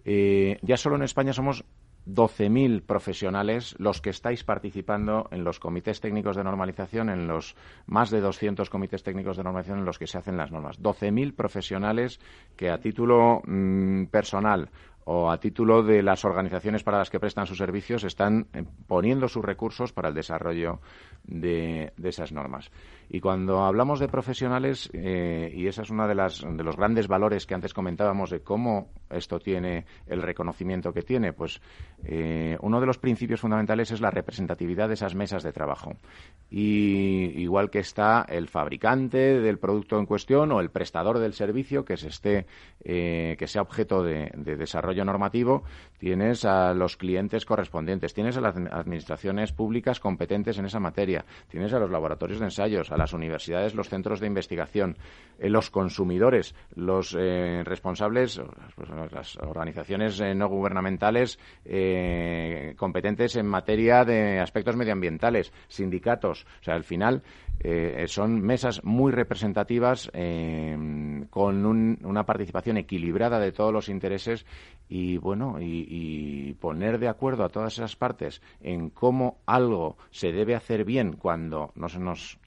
[0.05, 1.65] Eh, ya solo en España somos
[2.07, 8.11] 12.000 profesionales los que estáis participando en los comités técnicos de normalización, en los más
[8.11, 10.81] de 200 comités técnicos de normalización en los que se hacen las normas.
[10.81, 12.21] 12.000 profesionales
[12.57, 14.71] que a título mm, personal
[15.13, 19.27] o a título de las organizaciones para las que prestan sus servicios están eh, poniendo
[19.27, 20.79] sus recursos para el desarrollo
[21.25, 22.71] de, esas normas.
[23.09, 27.09] Y cuando hablamos de profesionales, eh, y esa es una de las de los grandes
[27.09, 31.61] valores que antes comentábamos de cómo esto tiene el reconocimiento que tiene, pues
[32.05, 35.97] eh, uno de los principios fundamentales es la representatividad de esas mesas de trabajo.
[36.51, 41.85] Y igual que está el fabricante del producto en cuestión o el prestador del servicio
[41.85, 42.47] que se esté
[42.83, 45.63] que sea objeto de desarrollo normativo,
[46.01, 51.73] tienes a los clientes correspondientes, tienes a las administraciones públicas competentes en esa materia, tienes
[51.75, 54.97] a los laboratorios de ensayos, a las universidades, los centros de investigación,
[55.39, 58.41] eh, los consumidores, los eh, responsables,
[59.13, 61.39] las organizaciones eh, no gubernamentales
[62.77, 66.47] competentes en materia de aspectos medioambientales, sindicatos.
[66.61, 67.23] O sea, al final
[68.07, 70.11] son mesas muy representativas
[71.31, 74.47] con una participación equilibrada de todos los intereses
[74.89, 75.87] y bueno y,
[76.61, 81.73] poner de acuerdo a todas esas partes en cómo algo se debe hacer bien cuando
[81.75, 82.40] no se nos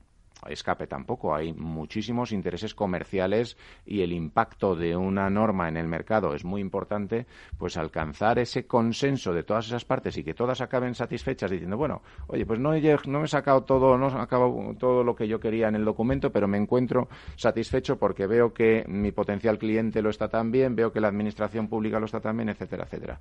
[0.48, 1.36] escape tampoco.
[1.36, 6.62] Hay muchísimos intereses comerciales y el impacto de una norma en el mercado es muy
[6.62, 7.26] importante,
[7.58, 12.02] pues alcanzar ese consenso de todas esas partes y que todas acaben satisfechas diciendo, bueno,
[12.28, 15.40] oye, pues no he, no he sacado todo, no he sacado todo lo que yo
[15.40, 20.10] quería en el documento, pero me encuentro satisfecho porque veo que mi potencial cliente lo
[20.10, 23.20] está también, veo que la administración pública lo está también, etcétera, etcétera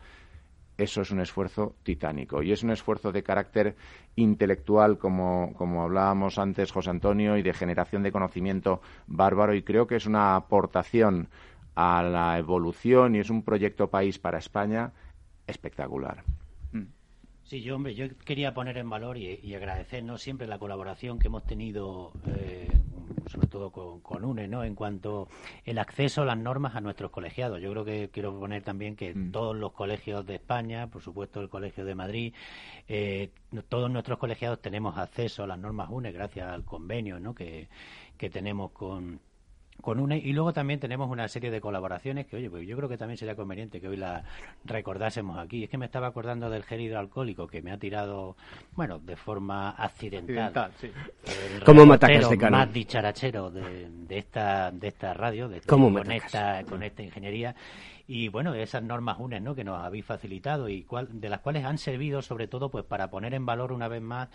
[0.78, 2.42] eso es un esfuerzo titánico.
[2.42, 3.76] Y es un esfuerzo de carácter
[4.16, 9.54] intelectual, como, como hablábamos antes, José Antonio, y de generación de conocimiento bárbaro.
[9.54, 11.28] Y creo que es una aportación
[11.74, 14.92] a la evolución y es un proyecto país para España
[15.46, 16.24] espectacular.
[17.44, 21.26] Sí, yo, hombre, yo quería poner en valor y, y agradecernos siempre la colaboración que
[21.26, 22.68] hemos tenido, eh,
[23.32, 24.62] sobre todo con, UNE, ¿no?
[24.62, 25.28] En cuanto
[25.64, 27.60] el acceso a las normas a nuestros colegiados.
[27.60, 29.32] Yo creo que quiero poner también que mm.
[29.32, 32.34] todos los colegios de España, por supuesto el Colegio de Madrid,
[32.88, 33.30] eh,
[33.68, 37.34] todos nuestros colegiados tenemos acceso a las normas UNE gracias al convenio, ¿no?
[37.34, 37.68] Que,
[38.18, 39.20] que tenemos con
[39.82, 42.88] con UNE y luego también tenemos una serie de colaboraciones que, oye, pues yo creo
[42.88, 44.22] que también sería conveniente que hoy la
[44.64, 45.64] recordásemos aquí.
[45.64, 48.36] Es que me estaba acordando del gel hidroalcohólico que me ha tirado,
[48.76, 50.70] bueno, de forma accidental.
[50.80, 50.90] sí.
[51.66, 57.54] ¿Cómo más dicharachero de, de, esta, de esta radio, de con, esta, con esta ingeniería
[58.06, 59.54] y bueno esas normas UNE ¿no?
[59.54, 63.10] que nos habéis facilitado y cual, de las cuales han servido sobre todo pues para
[63.10, 64.28] poner en valor una vez más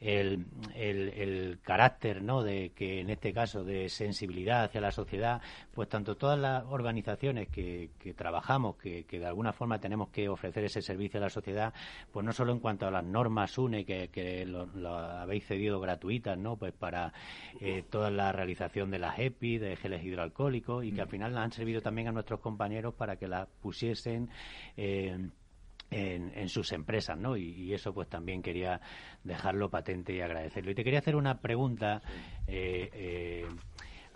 [0.00, 2.42] el, el, carácter, ¿no?
[2.42, 5.40] De que en este caso de sensibilidad hacia la sociedad,
[5.72, 10.28] pues tanto todas las organizaciones que, que trabajamos, que, que, de alguna forma tenemos que
[10.28, 11.72] ofrecer ese servicio a la sociedad,
[12.12, 16.38] pues no solo en cuanto a las normas UNE que, que lo, habéis cedido gratuitas,
[16.38, 16.56] ¿no?
[16.56, 17.12] Pues para
[17.60, 21.52] eh, toda la realización de las EPI, de geles hidroalcohólicos y que al final han
[21.52, 24.30] servido también a nuestros compañeros para que las pusiesen.
[24.76, 25.28] Eh,
[25.90, 27.36] en, sus empresas, ¿no?
[27.36, 28.80] Y, eso pues también quería
[29.24, 30.70] dejarlo patente y agradecerlo.
[30.70, 32.02] Y te quería hacer una pregunta
[32.46, 33.46] eh, eh,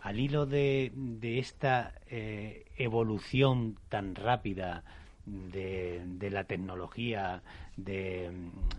[0.01, 4.85] al hilo de, de esta eh, evolución tan rápida
[5.25, 7.43] de, de, la tecnología,
[7.77, 8.31] de,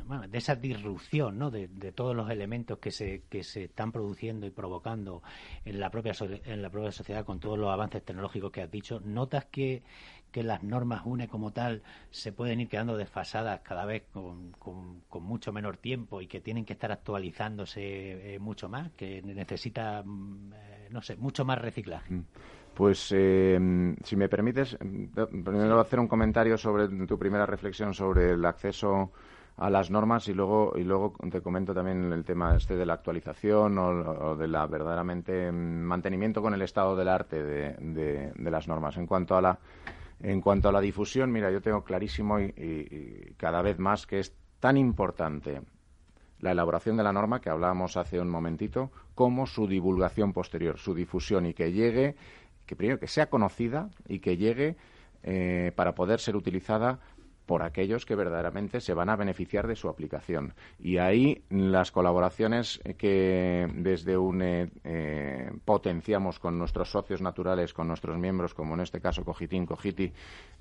[0.05, 1.49] bueno, de esa disrupción ¿no?
[1.49, 5.23] de, de, todos los elementos que se, que se están produciendo y provocando
[5.63, 6.11] en la, propia
[6.45, 9.83] en la propia sociedad con todos los avances tecnológicos que has dicho, ¿notas que,
[10.33, 15.23] que las normas UNE como tal se pueden ir quedando desfasadas cada vez con, con,
[15.23, 20.53] mucho menor tiempo y que tienen que estar actualizándose eh, mucho más, que necesita, mm,
[20.53, 22.13] eh, no sé, mucho más reciclaje.
[22.13, 22.25] Mm.
[22.73, 27.93] Pues, eh, si me permites, primero voy a hacer un comentario sobre tu primera reflexión
[27.93, 29.11] sobre el acceso
[29.57, 32.95] a las normas y luego y luego te comento también el tema este de la
[32.95, 38.67] actualización o, de la verdaderamente mm, mantenimiento con el estado del arte de, de las
[38.67, 38.97] normas.
[38.97, 39.59] En cuanto a la
[40.21, 44.35] en cuanto a la difusión, mira, yo tengo clarísimo y, cada vez más que es
[44.59, 45.61] tan importante
[46.39, 50.93] la elaboración de la norma que hablábamos hace un momentito, como su divulgación posterior, su
[50.93, 52.15] difusión y que llegue,
[52.65, 54.75] que primero que sea conocida y que llegue
[55.23, 56.99] eh, para poder ser utilizada
[57.45, 60.53] por aquellos que verdaderamente se van a beneficiar de su aplicación.
[60.79, 68.17] Y ahí las colaboraciones que desde UNE eh, potenciamos con nuestros socios naturales, con nuestros
[68.17, 70.11] miembros, como en este caso Cogitín, Cogiti,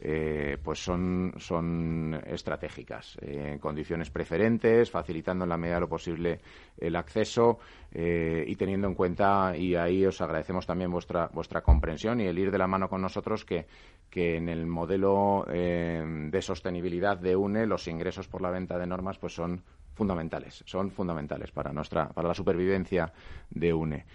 [0.00, 3.16] eh, pues son, son estratégicas.
[3.20, 6.40] en condiciones preferentes, facilitando en la medida de lo posible
[6.78, 7.58] el acceso
[7.94, 12.38] eh, y teniendo en cuenta, y ahí os agradecemos también vuestra, vuestra comprensión y el
[12.38, 13.66] ir de la mano con nosotros, que,
[14.08, 18.86] que en el modelo eh, de sostenibilidad de UNE los ingresos por la venta de
[18.86, 19.62] normas pues son
[19.94, 23.12] fundamentales, son fundamentales para, nuestra, para la supervivencia
[23.50, 24.06] de UNE.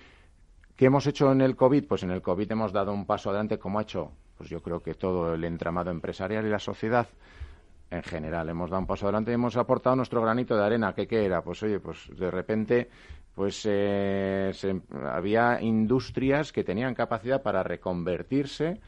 [0.75, 1.85] ¿Qué hemos hecho en el COVID?
[1.85, 4.79] Pues en el COVID hemos dado un paso adelante, como ha hecho, pues yo creo
[4.79, 7.07] que todo el entramado empresarial y la sociedad
[7.89, 8.49] en general.
[8.49, 10.93] Hemos dado un paso adelante y hemos aportado nuestro granito de arena.
[10.93, 11.41] ¿Qué, qué era?
[11.41, 12.89] Pues oye, pues de repente
[13.37, 14.51] pues eh,
[15.13, 18.81] había industrias que tenían capacidad para reconvertirse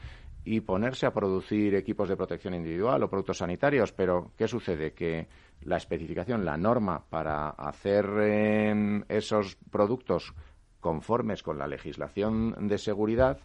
[0.43, 3.91] y ponerse a producir equipos de protección individual o productos sanitarios.
[3.91, 4.93] Pero, ¿qué sucede?
[4.93, 5.27] Que
[5.61, 10.33] la especificación, la norma para hacer em, esos productos
[10.79, 13.37] conformes con la legislación de seguridad,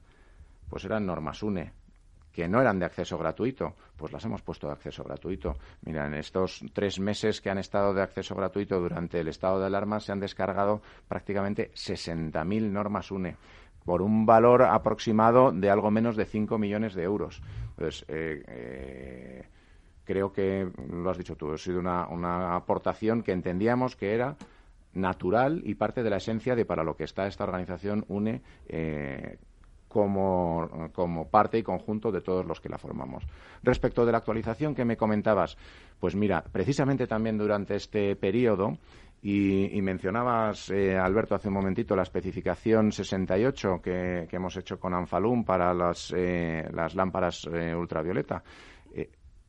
[0.71, 1.84] pues eran normas UNE
[2.35, 5.55] que no eran de acceso gratuito, pues las hemos puesto de acceso gratuito.
[5.83, 9.67] Mira, en estos tres meses que han estado de acceso gratuito durante el estado de
[9.67, 13.37] alarma se han descargado prácticamente 60.000 normas UNE
[13.85, 17.41] por un valor aproximado de algo menos de 5 millones de euros.
[17.71, 19.49] Entonces, eh, eh,
[20.05, 24.37] creo que lo has dicho tú, ha sido una, aportación que entendíamos que era
[24.93, 29.39] natural y parte de la esencia de para lo que está esta organización UNE eh,
[29.95, 33.23] como, como, parte y conjunto de todos los que la formamos.
[33.63, 35.57] Respecto de la actualización que me comentabas,
[36.01, 38.77] pues mira, precisamente también durante este periodo,
[39.23, 44.93] y, mencionabas, eh, Alberto, hace un momentito la especificación 68 que, que hemos hecho con
[44.95, 48.43] Anfalum para las, eh, las lámparas eh, ultravioleta.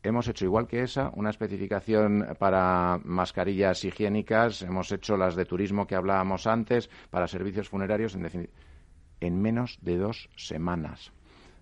[0.04, 5.88] hemos hecho igual que esa una especificación para mascarillas higiénicas, hemos hecho las de turismo
[5.88, 8.54] que hablábamos antes, para servicios funerarios, en definitiva
[9.22, 11.12] en menos de dos semanas.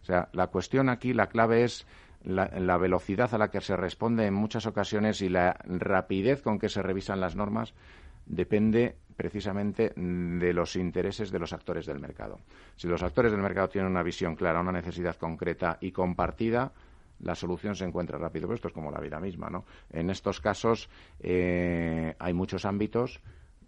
[0.01, 1.85] O sea, la cuestión aquí, la clave es
[2.23, 6.69] la, velocidad a la que se responde en muchas ocasiones y la rapidez con que
[6.69, 7.73] se revisan las normas
[8.25, 12.39] depende precisamente de los intereses de los actores del mercado.
[12.75, 16.71] Si los actores del mercado tienen una visión clara, una necesidad concreta y compartida,
[17.19, 18.47] la solución se encuentra rápido.
[18.47, 19.65] Pero esto es como la vida misma, ¿no?
[19.91, 20.89] En estos casos
[21.19, 23.21] eh, hay muchos ámbitos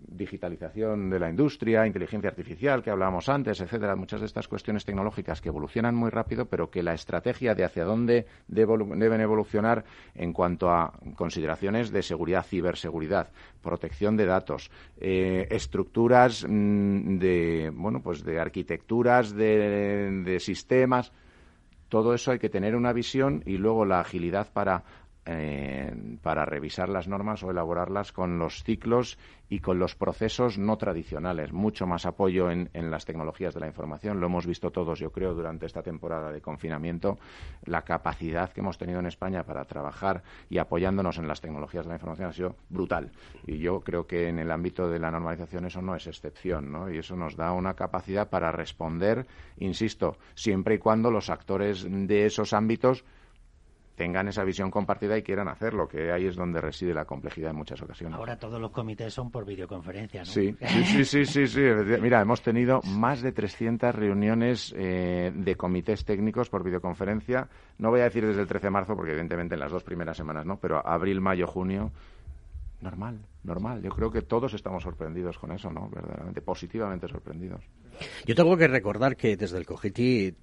[0.08, 5.42] digitalización de la industria, inteligencia artificial que hablábamos antes, etcétera, muchas de estas cuestiones tecnológicas
[5.42, 10.70] que evolucionan muy rápido, pero que la estrategia de hacia dónde deben evolucionar en cuanto
[10.70, 13.30] a consideraciones de seguridad, ciberseguridad,
[13.62, 21.12] protección de datos, eh, estructuras mm, de bueno, pues de arquitecturas de sistemas,
[21.90, 24.84] todo eso hay que tener una visión y luego la agilidad para
[25.28, 29.18] eh, para revisar las normas o elaborarlas con los ciclos
[29.50, 31.52] y con los procesos no tradicionales.
[31.52, 34.20] Mucho más apoyo en, las tecnologías de la información.
[34.20, 37.18] Lo hemos visto todos, yo creo, durante esta temporada de confinamiento.
[37.66, 41.90] La capacidad que hemos tenido en España para trabajar y apoyándonos en las tecnologías de
[41.90, 43.12] la información ha sido brutal.
[43.46, 46.92] Y yo creo que en el ámbito de la normalización eso no es excepción, ¿no?
[46.92, 49.26] Y eso nos da una capacidad para responder,
[49.58, 53.06] insisto, siempre y cuando los actores de esos ámbitos
[53.96, 57.58] tengan esa visión compartida y quieran hacerlo, que ahí es donde reside la complejidad en
[57.58, 58.18] muchas ocasiones.
[58.18, 60.26] Ahora todos los comités son por videoconferencia, ¿no?
[60.26, 61.62] Sí, sí, sí, sí, sí,
[62.02, 67.48] Mira, hemos tenido más de 300 reuniones eh, de comités técnicos por videoconferencia.
[67.78, 70.18] No voy a decir desde el 13 de marzo, porque evidentemente en las dos primeras
[70.18, 70.58] semanas, ¿no?
[70.58, 71.92] Pero abril, mayo, junio,
[72.82, 73.82] normal, normal.
[73.82, 75.90] Yo creo que todos estamos sorprendidos con eso, ¿no?
[75.90, 77.62] Verdaderamente, positivamente sorprendidos.
[78.26, 80.36] Yo tengo que recordar que desde el COGITI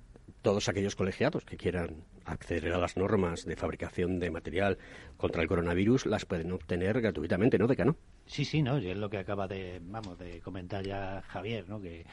[0.43, 4.79] todos aquellos colegiados que quieran acceder a las normas de fabricación de material
[5.17, 7.97] contra el coronavirus las pueden obtener gratuitamente, ¿no, Decano?
[8.27, 11.81] Sí, sí, no, es lo que acaba de, vamos, de comentar ya Javier, ¿no?
[11.81, 12.05] Que,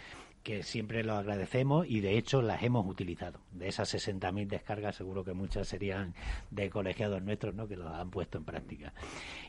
[0.44, 3.40] que siempre lo agradecemos y de hecho las hemos utilizado.
[3.52, 6.14] De esas 60.000 descargas seguro que muchas serían
[6.50, 7.68] de colegiados nuestros, ¿no?
[7.68, 8.94] Que los han puesto en práctica.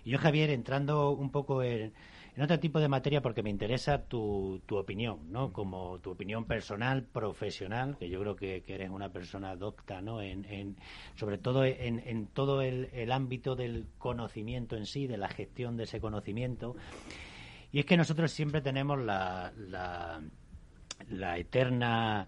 [0.05, 1.93] Y yo, Javier, entrando un poco en
[2.37, 5.53] en otro tipo de materia porque me interesa tu, tu opinión, ¿no?
[5.53, 10.23] Como tu opinión personal, profesional, que yo creo que, eres una persona docta, ¿no?
[10.23, 10.77] En,
[11.17, 15.85] sobre todo en, todo el, el, ámbito del conocimiento en sí, de la gestión de
[15.85, 16.77] ese conocimiento.
[17.73, 20.21] Y es que nosotros siempre tenemos la, la,
[21.09, 22.27] la eterna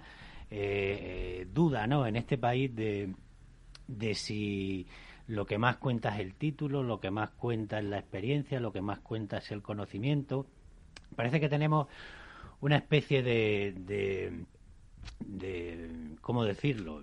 [0.50, 2.06] eh, eh, duda, ¿no?
[2.06, 3.14] En este país de,
[3.88, 4.86] de si
[5.32, 8.70] lo que más cuenta es el título, lo que más cuenta es la experiencia, lo
[8.70, 10.46] que más cuenta es el conocimiento.
[11.16, 11.86] Parece que tenemos
[12.60, 14.44] una especie de, de,
[15.20, 15.88] de
[16.20, 17.02] ¿cómo decirlo?,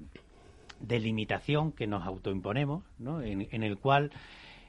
[0.80, 3.22] de limitación que nos autoimponemos, ¿no?
[3.22, 4.12] en el cual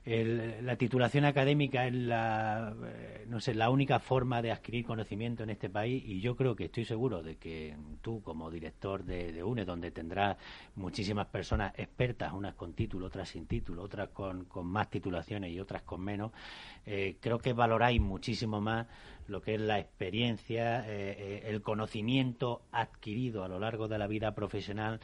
[0.04, 5.50] la titulación académica es la, eh, no sé, la única forma de adquirir conocimiento en
[5.50, 9.66] este país y yo creo que estoy seguro de que tú como director de, UNE,
[9.66, 10.38] donde tendrás
[10.74, 15.82] muchísimas personas expertas, unas con título, otras sin título, otras con, más titulaciones y otras
[15.82, 16.32] con menos,
[16.86, 18.86] eh, creo que valoráis muchísimo más
[19.28, 24.34] lo que es la experiencia, eh, el conocimiento adquirido a lo largo de la vida
[24.34, 24.98] profesional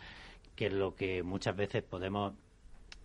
[0.57, 2.33] que es lo que muchas veces podemos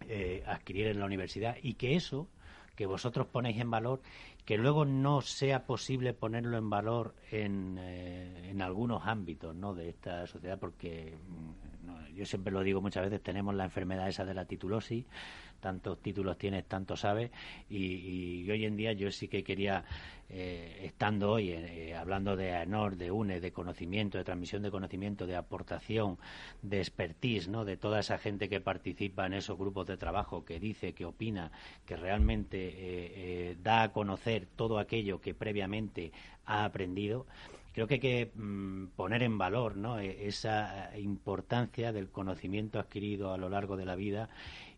[0.08, 2.28] eh, adquirir en la universidad y que eso
[2.76, 4.02] que vosotros ponéis en valor,
[4.46, 9.76] que luego no sea posible ponerlo en valor en, eh, en algunos ámbitos ¿no?
[9.76, 14.26] de esta sociedad, porque mm, yo siempre lo digo muchas veces, tenemos la enfermedad esa
[14.26, 15.06] de la titulosis,
[15.62, 17.32] tantos títulos tienes, tanto sabes,
[17.70, 19.86] y, hoy en día yo sí que quería,
[20.30, 25.26] eh, estando hoy eh, hablando de AENOR, de UNE, de conocimiento, de transmisión de conocimiento,
[25.26, 26.18] de aportación,
[26.62, 27.64] de expertise, ¿no?
[27.64, 31.52] de toda esa gente que participa en esos grupos de trabajo, que dice, que opina,
[31.86, 36.12] que realmente eh, da a conocer todo aquello que previamente
[36.46, 37.26] ha aprendido,
[37.74, 40.00] creo que hay que mm, poner en valor ¿no?
[40.00, 44.30] E, esa importancia del conocimiento adquirido a lo largo de la vida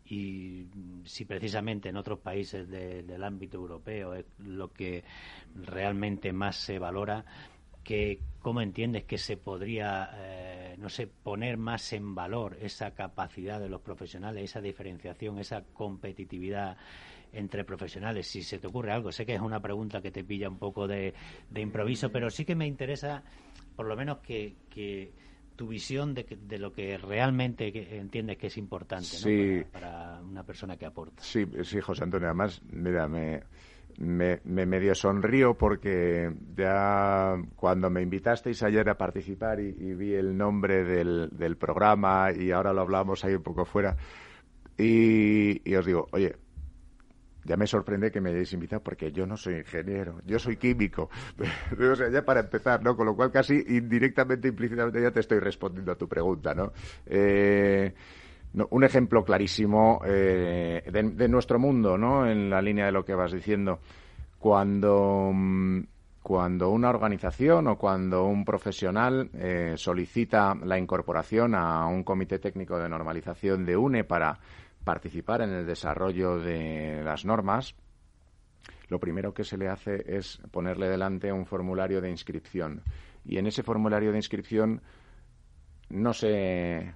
[0.05, 0.65] y
[1.05, 5.03] si precisamente en otros países del ámbito europeo es lo que
[5.55, 7.23] realmente más se valora,
[7.83, 13.59] que cómo entiendes que se podría, eh, no sé, poner más en valor esa capacidad
[13.59, 16.77] de los profesionales, esa diferenciación, esa competitividad
[17.33, 19.11] entre profesionales, si se te ocurre algo.
[19.11, 21.13] Sé que es una pregunta que te pilla un poco de,
[21.49, 23.23] de improviso, pero sí que me interesa,
[23.75, 25.11] por lo menos, que, que
[25.55, 30.85] tu visión de, de, lo que realmente entiendes que es importante para, una persona que
[30.85, 31.21] aporta.
[31.23, 32.27] Sí, sí, José Antonio.
[32.27, 33.43] Además, mira, me,
[33.97, 40.83] me, medio sonrío porque ya cuando me invitasteis ayer a participar y, vi el nombre
[40.83, 43.95] del, del, programa y ahora lo hablamos ahí un poco fuera,
[44.77, 46.35] y, y os digo, oye,
[47.45, 51.09] ya me sorprende que me hayáis invitado porque yo no soy ingeniero, yo soy químico.
[51.91, 52.95] o sea, ya para empezar, ¿no?
[52.95, 56.71] Con lo cual casi indirectamente, implícitamente ya te estoy respondiendo a tu pregunta, ¿no?
[57.05, 57.93] Eh,
[58.69, 62.27] un ejemplo clarísimo eh, de, nuestro mundo, ¿no?
[62.27, 63.79] En la línea de lo que vas diciendo.
[64.37, 65.79] Cuando, mm,
[66.21, 72.77] cuando una organización o cuando un profesional eh, solicita la incorporación a un comité técnico
[72.77, 74.39] de normalización de UNE para
[74.83, 77.75] participar en el desarrollo de las normas,
[78.87, 82.81] lo primero que se le hace es ponerle delante un formulario de inscripción.
[83.25, 84.81] Y en ese formulario de inscripción
[85.89, 86.93] no se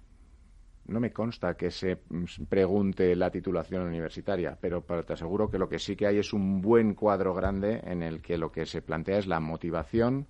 [0.88, 2.00] no me consta que se
[2.48, 6.62] pregunte la titulación universitaria, pero te aseguro que lo que sí que hay es un
[6.62, 10.28] buen cuadro grande en el que lo que se plantea es la motivación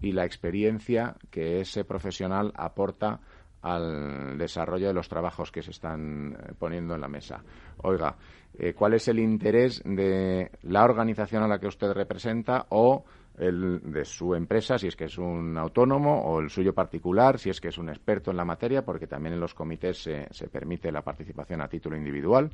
[0.00, 3.20] y la experiencia que ese profesional aporta
[3.62, 7.42] al desarrollo de los trabajos que se están eh, poniendo en la mesa.
[7.78, 8.16] Oiga,
[8.58, 13.04] eh, ¿cuál es el interés de la organización a la que usted representa o
[13.38, 17.50] el de su empresa, si es que es un autónomo, o el suyo particular, si
[17.50, 20.48] es que es un experto en la materia, porque también en los comités se, se
[20.48, 22.50] permite la participación a título individual,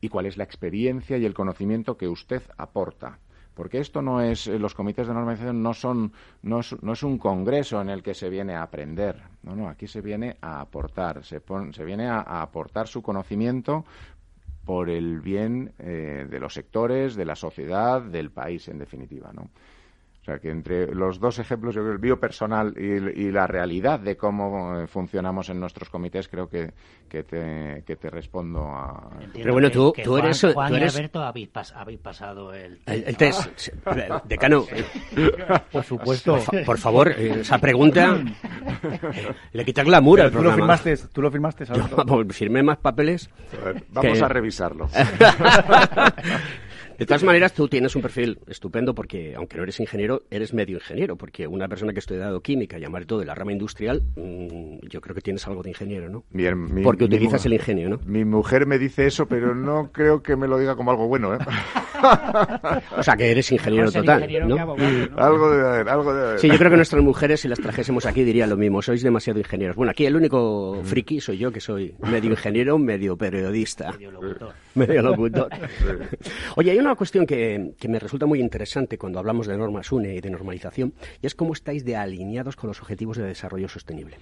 [0.00, 3.18] y cuál es la experiencia y el conocimiento que usted aporta
[3.58, 7.02] porque esto no es eh, los comités de normalización no son no es, no es,
[7.02, 9.20] un congreso en el que se viene a aprender.
[9.42, 11.24] No no aquí se viene a aportar.
[11.24, 11.42] Se,
[11.72, 13.84] se viene a, aportar su conocimiento
[14.64, 19.50] por el bien eh, de los sectores de la sociedad del país en definitiva no
[20.28, 23.98] o sea, que entre los dos ejemplos, yo creo, el biopersonal y, y la realidad
[23.98, 26.70] de cómo eh, funcionamos en nuestros comités, creo que,
[27.08, 29.08] que, te, que te respondo a...
[29.12, 30.46] Entiendo Pero bueno, tú, que tú Juan, eres...
[30.52, 30.92] Juan tú eres...
[30.94, 32.88] y Alberto habéis, pas, habéis, pasado el test.
[32.98, 33.68] El, el test.
[33.86, 34.22] Ah.
[34.26, 34.66] Decano.
[35.72, 36.34] Por supuesto.
[36.34, 38.18] Por, fa por favor, esa pregunta
[39.52, 40.76] le quita glamour al tú lo programa.
[40.76, 41.84] firmaste, tú lo firmaste, ¿sabes?
[41.88, 43.30] Yo, firmé más papeles.
[43.64, 44.24] Ver, vamos que...
[44.24, 44.90] a revisarlo.
[46.98, 50.78] De todas maneras, tú tienes un perfil estupendo porque, aunque no eres ingeniero, eres medio
[50.78, 54.02] ingeniero, porque una persona que ha estudiado química y además todo de la rama industrial,
[54.16, 56.24] mmm, yo creo que tienes algo de ingeniero, ¿no?
[56.30, 58.00] Bien, mi, porque mi, utilizas el ingenio, ¿no?
[58.04, 61.34] Mi mujer me dice eso, pero no creo que me lo diga como algo bueno,
[61.34, 61.38] ¿eh?
[62.96, 64.58] o sea, que eres ingeniero total, ingeniero ¿no?
[64.58, 65.18] Abogado, ¿no?
[65.18, 66.40] Algo debe haber, algo debe haber.
[66.40, 69.38] Sí, yo creo que nuestras mujeres, si las trajésemos aquí, dirían lo mismo, sois demasiado
[69.38, 69.76] ingenieros.
[69.76, 73.92] Bueno, aquí el único friki soy yo, que soy medio ingeniero, medio periodista.
[73.92, 74.52] Medio locutor.
[74.78, 75.50] Medio locutor.
[76.56, 80.14] Oye, hay una cuestión que, que, me resulta muy interesante cuando hablamos de normas UNE
[80.14, 84.16] y de normalización, y es cómo estáis de alineados con los objetivos de desarrollo sostenible.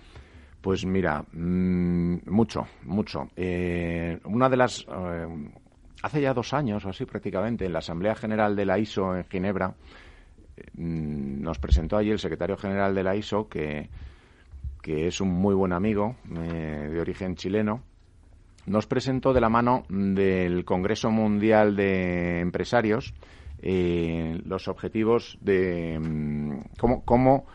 [0.61, 3.31] Pues mira, mmm, mucho, mucho.
[3.37, 4.85] Eh, una de las...
[4.91, 5.27] Eh,
[6.03, 9.25] hace ya dos años o así prácticamente, en la Asamblea General de la ISO en
[9.27, 9.75] Ginebra,
[10.75, 13.89] mmm, nos presentó allí el secretario general de la ISO, que,
[14.83, 17.83] que es un muy buen amigo eh, de origen chileno,
[18.67, 23.15] nos presentó de la mano del Congreso Mundial de Empresarios
[23.63, 27.47] eh, los objetivos de mmm, cómo, cómo,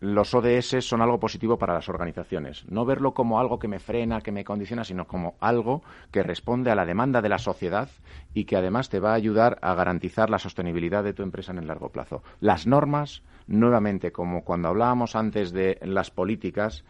[0.00, 2.64] los ODS son algo positivo para las organizaciones.
[2.68, 6.70] No verlo como algo que me frena, que me condiciona, sino como algo que responde
[6.70, 7.88] a la demanda de la sociedad
[8.34, 11.58] y que además te va a ayudar a garantizar la sostenibilidad de tu empresa en
[11.58, 12.22] el largo plazo.
[12.40, 16.84] Las normas, nuevamente, como cuando hablábamos antes de las políticas,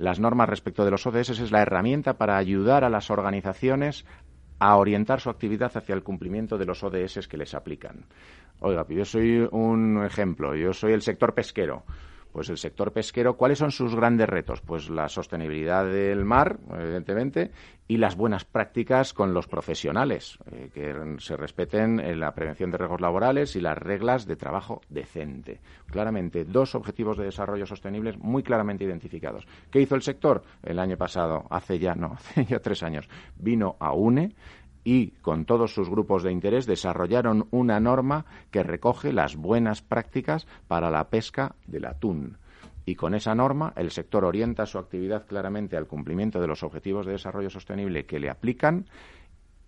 [0.00, 4.06] las normas respecto de los ODS es la herramienta para ayudar a las organizaciones
[4.58, 8.06] a orientar su actividad hacia el cumplimiento de los ODS que les aplican.
[8.60, 11.84] Oiga, yo soy un ejemplo, yo soy el sector pesquero.
[12.32, 14.60] Pues el sector pesquero, ¿cuáles son sus grandes retos?
[14.60, 17.50] Pues la sostenibilidad del mar, evidentemente,
[17.88, 22.78] y las buenas prácticas con los profesionales, eh, que se respeten en la prevención de
[22.78, 25.60] riesgos laborales y las reglas de trabajo decente.
[25.90, 29.44] Claramente, dos objetivos de desarrollo sostenibles muy claramente identificados.
[29.72, 30.44] ¿Qué hizo el sector?
[30.62, 34.36] El año pasado, hace ya, no, hace ya tres años, vino a UNE,
[34.84, 40.46] y con todos sus grupos de interés desarrollaron una norma que recoge las buenas prácticas
[40.68, 42.38] para la pesca del atún.
[42.86, 47.06] Y con esa norma el sector orienta su actividad claramente al cumplimiento de los objetivos
[47.06, 48.86] de desarrollo sostenible que le aplican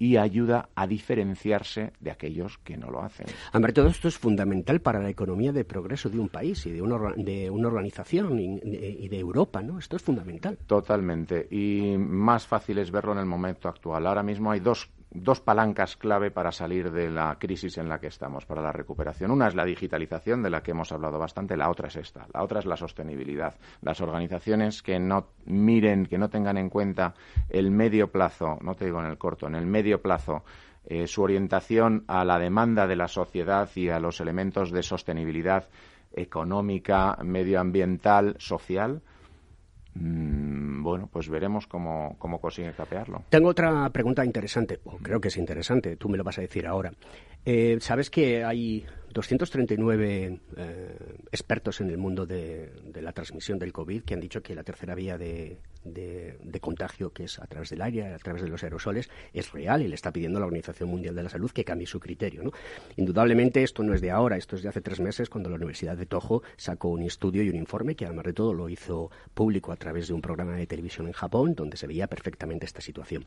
[0.03, 3.27] y ayuda a diferenciarse de aquellos que no lo hacen.
[3.53, 6.83] Hombre, todo esto es fundamental para la economía de progreso de un país y de
[6.83, 9.79] una, de una organización y de, y de, Europa, ¿no?
[9.79, 10.59] Esto es fundamental.
[10.67, 11.47] Totalmente.
[11.49, 14.05] Y más fácil es verlo en el momento actual.
[14.09, 18.07] Ahora mismo hay dos dos palancas clave para salir de la crisis en la que
[18.07, 19.31] estamos, para la recuperación.
[19.31, 22.43] Una es la digitalización, de la que hemos hablado bastante, la otra es esta, la
[22.43, 23.55] otra es la sostenibilidad.
[23.83, 27.15] Las organizaciones que no miren, que no tengan en cuenta
[27.49, 30.45] el medio plazo, no te digo en el corto, en el medio plazo,
[30.85, 35.69] eh, su orientación a la demanda de la sociedad y a los elementos de sostenibilidad
[36.15, 39.03] económica, medioambiental, social,
[39.95, 43.25] bueno, pues veremos cómo, cómo consigue capearlo.
[43.29, 46.67] Tengo otra pregunta interesante, o creo que es interesante, tú me lo vas a decir
[46.67, 46.93] ahora.
[47.45, 50.97] Eh, ¿Sabes que hay 239 eh,
[51.31, 54.95] expertos en el mundo de, la transmisión del COVID que han dicho que la tercera
[54.95, 55.59] vía de,
[56.61, 59.89] contagio, que es a través del aire, a través de los aerosoles, es real y
[59.89, 62.53] le está pidiendo a la Organización Mundial de la Salud que cambie su criterio.
[62.97, 65.97] Indudablemente esto no es de ahora, esto es de hace tres meses cuando la Universidad
[65.97, 69.73] de Tojo sacó un estudio y un informe que además de todo lo hizo público
[69.73, 73.27] a través de un programa de televisión en Japón donde se veía perfectamente esta situación.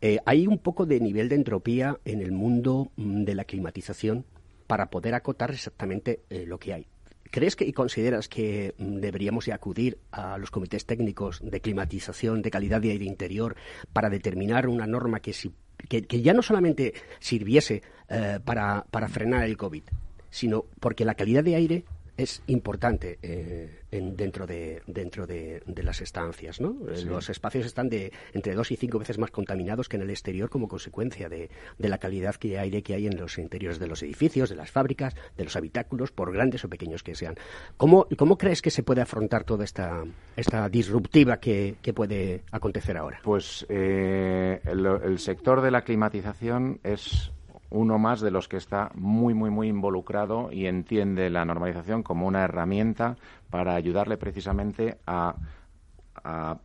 [0.00, 4.24] Eh, hay un poco de nivel de entropía en el mundo mm, de la climatización
[4.70, 6.86] para poder acotar exactamente eh, lo que hay.
[7.32, 12.40] ¿Crees que y consideras que mm, deberíamos de acudir a los comités técnicos de climatización,
[12.40, 13.56] de calidad de aire interior,
[13.92, 15.52] para determinar una norma que, si,
[15.88, 19.82] que, ya no solamente sirviese eh, para frenar el COVID,
[20.30, 21.84] sino porque la calidad de aire
[22.22, 26.76] es importante eh, en, dentro de dentro de, las estancias, ¿no?
[27.06, 30.50] Los espacios están de entre dos y cinco veces más contaminados que en el exterior
[30.50, 31.48] como consecuencia de,
[31.78, 35.14] la calidad de aire que hay en los interiores de los edificios, de las fábricas,
[35.36, 37.36] de los habitáculos, por grandes o pequeños que sean.
[37.76, 40.04] ¿Cómo, cómo crees que se puede afrontar toda esta
[40.36, 43.20] esta disruptiva que, puede acontecer ahora?
[43.22, 47.32] Pues eh, el sector de la climatización es
[47.70, 52.26] uno más de los que está muy, muy, muy involucrado y entiende la normalización como
[52.26, 53.16] una herramienta
[53.48, 55.34] para ayudarle precisamente a,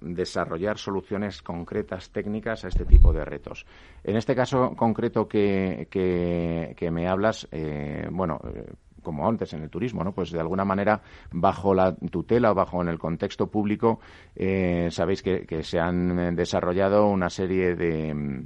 [0.01, 3.65] desarrollar soluciones concretas, técnicas a este tipo de retos.
[4.03, 9.69] En este caso concreto que, que, me hablas, eh, bueno, eh, como antes en el
[9.69, 10.11] turismo, ¿no?
[10.11, 11.01] Pues de alguna manera,
[11.31, 14.01] bajo la tutela o bajo en el contexto público,
[14.35, 18.45] eh, sabéis que, se han desarrollado una serie de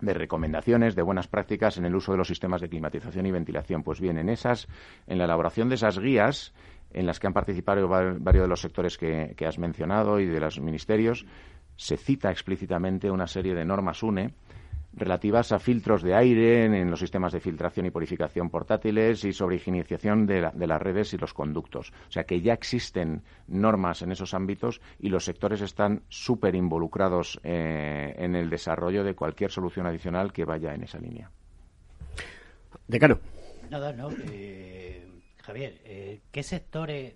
[0.00, 3.82] de recomendaciones, de buenas prácticas en el uso de los sistemas de climatización y ventilación.
[3.82, 4.68] Pues bien, en esas,
[5.06, 6.54] en la elaboración de esas guías,
[6.92, 10.40] en las que han participado varios de los sectores que, que has mencionado y de
[10.40, 11.26] los ministerios,
[11.76, 14.34] se cita explícitamente una serie de normas UNE
[14.92, 19.56] relativas a filtros de aire en, los sistemas de filtración y purificación portátiles y sobre
[19.56, 21.92] higienización de, las redes y los conductos.
[22.08, 27.40] O sea que ya existen normas en esos ámbitos y los sectores están súper involucrados
[27.44, 31.30] eh, en el desarrollo de cualquier solución adicional que vaya en esa línea.
[32.86, 33.18] Decano.
[33.70, 34.08] Nada, no.
[34.30, 35.06] Eh,
[35.42, 37.14] Javier, eh, ¿qué sectores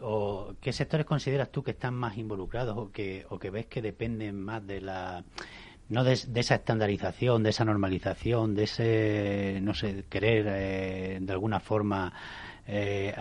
[0.00, 3.82] o qué sectores consideras tú que están más involucrados o que, o que ves que
[3.82, 5.24] dependen más de la
[5.88, 11.60] no de, esa estandarización, de esa normalización, de ese, no sé, querer eh, de alguna
[11.60, 12.12] forma
[12.66, 13.14] eh,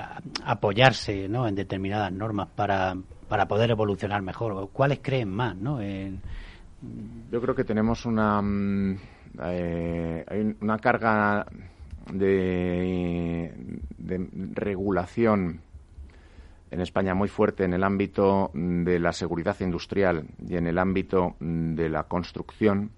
[0.44, 1.48] apoyarse ¿no?
[1.48, 2.96] en determinadas normas para,
[3.30, 4.70] para poder evolucionar mejor.
[4.72, 5.56] ¿Cuáles creen más?
[5.56, 5.80] ¿no?
[5.82, 9.00] Yo creo que tenemos una, mm,
[9.44, 11.46] eh, una carga
[12.12, 13.52] de
[14.54, 15.62] regulación
[16.72, 21.36] en España muy fuerte en el ámbito de la seguridad industrial y en el ámbito
[21.40, 22.92] de la construcción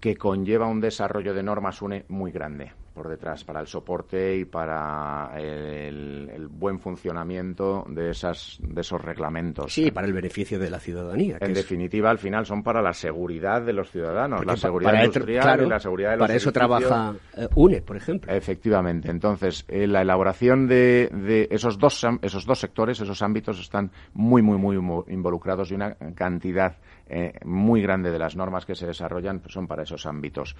[0.00, 4.44] que conlleva un desarrollo de normas UNE muy grande por detrás para el soporte y
[4.44, 9.72] para el, buen funcionamiento de esas de esos reglamentos.
[9.72, 11.38] Sí, para el beneficio de la ciudadanía.
[11.40, 15.68] En definitiva, al final son para la seguridad de los ciudadanos, la seguridad industrial y
[15.68, 18.32] la seguridad de los Para eso trabaja eh, UNE, por ejemplo.
[18.32, 19.10] Efectivamente.
[19.10, 24.42] Entonces, eh, la elaboración de, de, esos dos esos dos sectores, esos ámbitos están muy
[24.42, 24.76] muy muy
[25.08, 26.76] involucrados y una cantidad
[27.08, 30.56] eh, muy grande de las normas que se desarrollan pues, son para esos ámbitos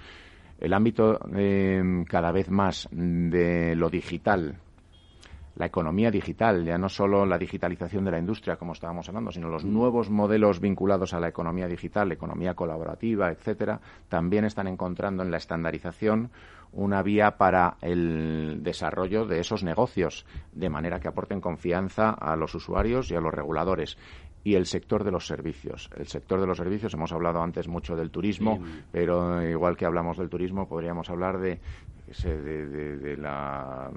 [0.63, 4.55] el ámbito em, cada vez más de lo digital,
[5.55, 9.49] la economía digital, ya no solo la digitalización de la industria, como estábamos hablando, sino
[9.49, 15.31] los nuevos modelos vinculados a la economía digital, economía colaborativa, etcétera, también están encontrando en
[15.31, 16.31] la estandarización
[16.71, 22.55] una vía para el desarrollo de esos negocios, de manera que aporten confianza a los
[22.55, 23.97] usuarios y a los reguladores
[24.43, 25.89] y el sector de los servicios.
[25.97, 30.17] El sector de los servicios, hemos hablado antes mucho del turismo, pero igual que hablamos
[30.17, 31.59] del turismo, podríamos hablar de,
[32.23, 33.89] de, la,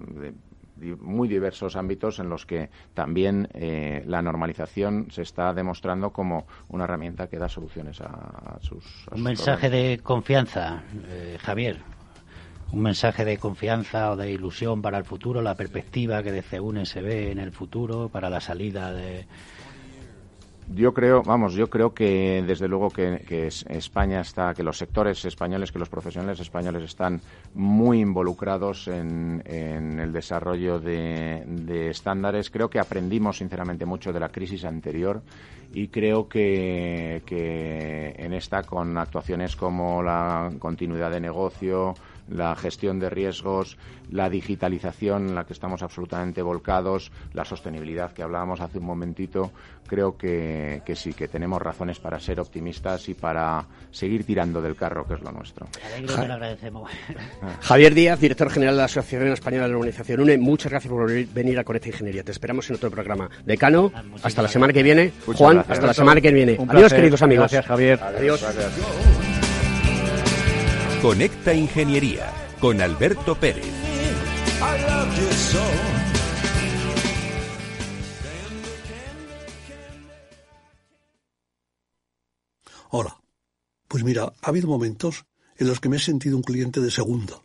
[1.00, 6.84] muy diversos ámbitos en los que también eh, la normalización se está demostrando como una
[6.84, 9.06] herramienta que da soluciones a, sus.
[9.10, 11.78] Un mensaje de confianza, eh, Javier.
[12.72, 16.84] Un mensaje de confianza o de ilusión para el futuro, la perspectiva que desde UNE
[16.84, 19.24] se ve en el futuro para la salida de,
[20.74, 25.70] yo creo, vamos, yo creo que desde luego que, España está, que los sectores españoles,
[25.70, 27.20] que los profesionales españoles están
[27.54, 32.50] muy involucrados en, el desarrollo de, estándares.
[32.50, 35.22] Creo que aprendimos sinceramente mucho de la crisis anterior
[35.72, 37.22] y creo que,
[38.18, 41.94] en esta con actuaciones como la continuidad de negocio,
[42.28, 43.76] la gestión de riesgos,
[44.10, 49.52] la digitalización en la que estamos absolutamente volcados, la sostenibilidad que hablábamos hace un momentito,
[49.86, 55.06] creo que, sí, que tenemos razones para ser optimistas y para seguir tirando del carro,
[55.06, 55.66] que es lo nuestro.
[57.60, 61.10] Javier Díaz, director general de la Asociación Española de la Organización UNE, muchas gracias por
[61.10, 62.22] venir a Conecta Ingeniería.
[62.22, 63.28] Te esperamos en otro programa.
[63.44, 65.12] Decano, ah, hasta la semana que viene.
[65.26, 66.58] Juan, hasta la semana que viene.
[66.68, 67.50] Adiós, queridos amigos.
[67.50, 68.00] Gracias, Javier.
[68.02, 69.25] Adiós.
[71.02, 73.66] Conecta Ingeniería con Alberto Pérez.
[82.90, 83.20] Hola.
[83.88, 85.26] Pues mira, ha habido momentos
[85.56, 87.42] en los que me he sentido un cliente de segunda.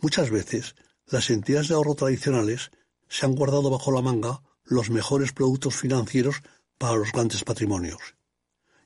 [0.00, 2.70] Muchas veces, las entidades de ahorro tradicionales
[3.08, 6.42] se han guardado bajo la manga los mejores productos financieros
[6.78, 8.14] para los grandes patrimonios.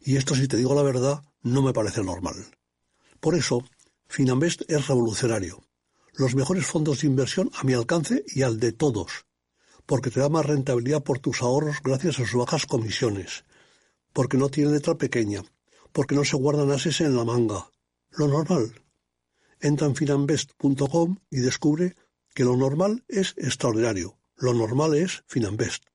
[0.00, 2.46] Y esto, si te digo la verdad, no me parece normal.
[3.20, 3.64] Por eso,
[4.14, 5.64] Finambest es revolucionario.
[6.12, 9.26] Los mejores fondos de inversión a mi alcance y al de todos.
[9.86, 13.44] porque te da más rentabilidad por tus ahorros gracias a sus bajas comisiones,
[14.12, 15.42] porque no tiene letra pequeña,
[15.90, 17.68] porque no se guardan ases en la manga.
[18.10, 18.80] Lo normal.
[19.60, 21.96] Entra en finambest.com y descubre
[22.34, 24.16] que lo normal es extraordinario.
[24.36, 25.86] Lo normal es Finambest.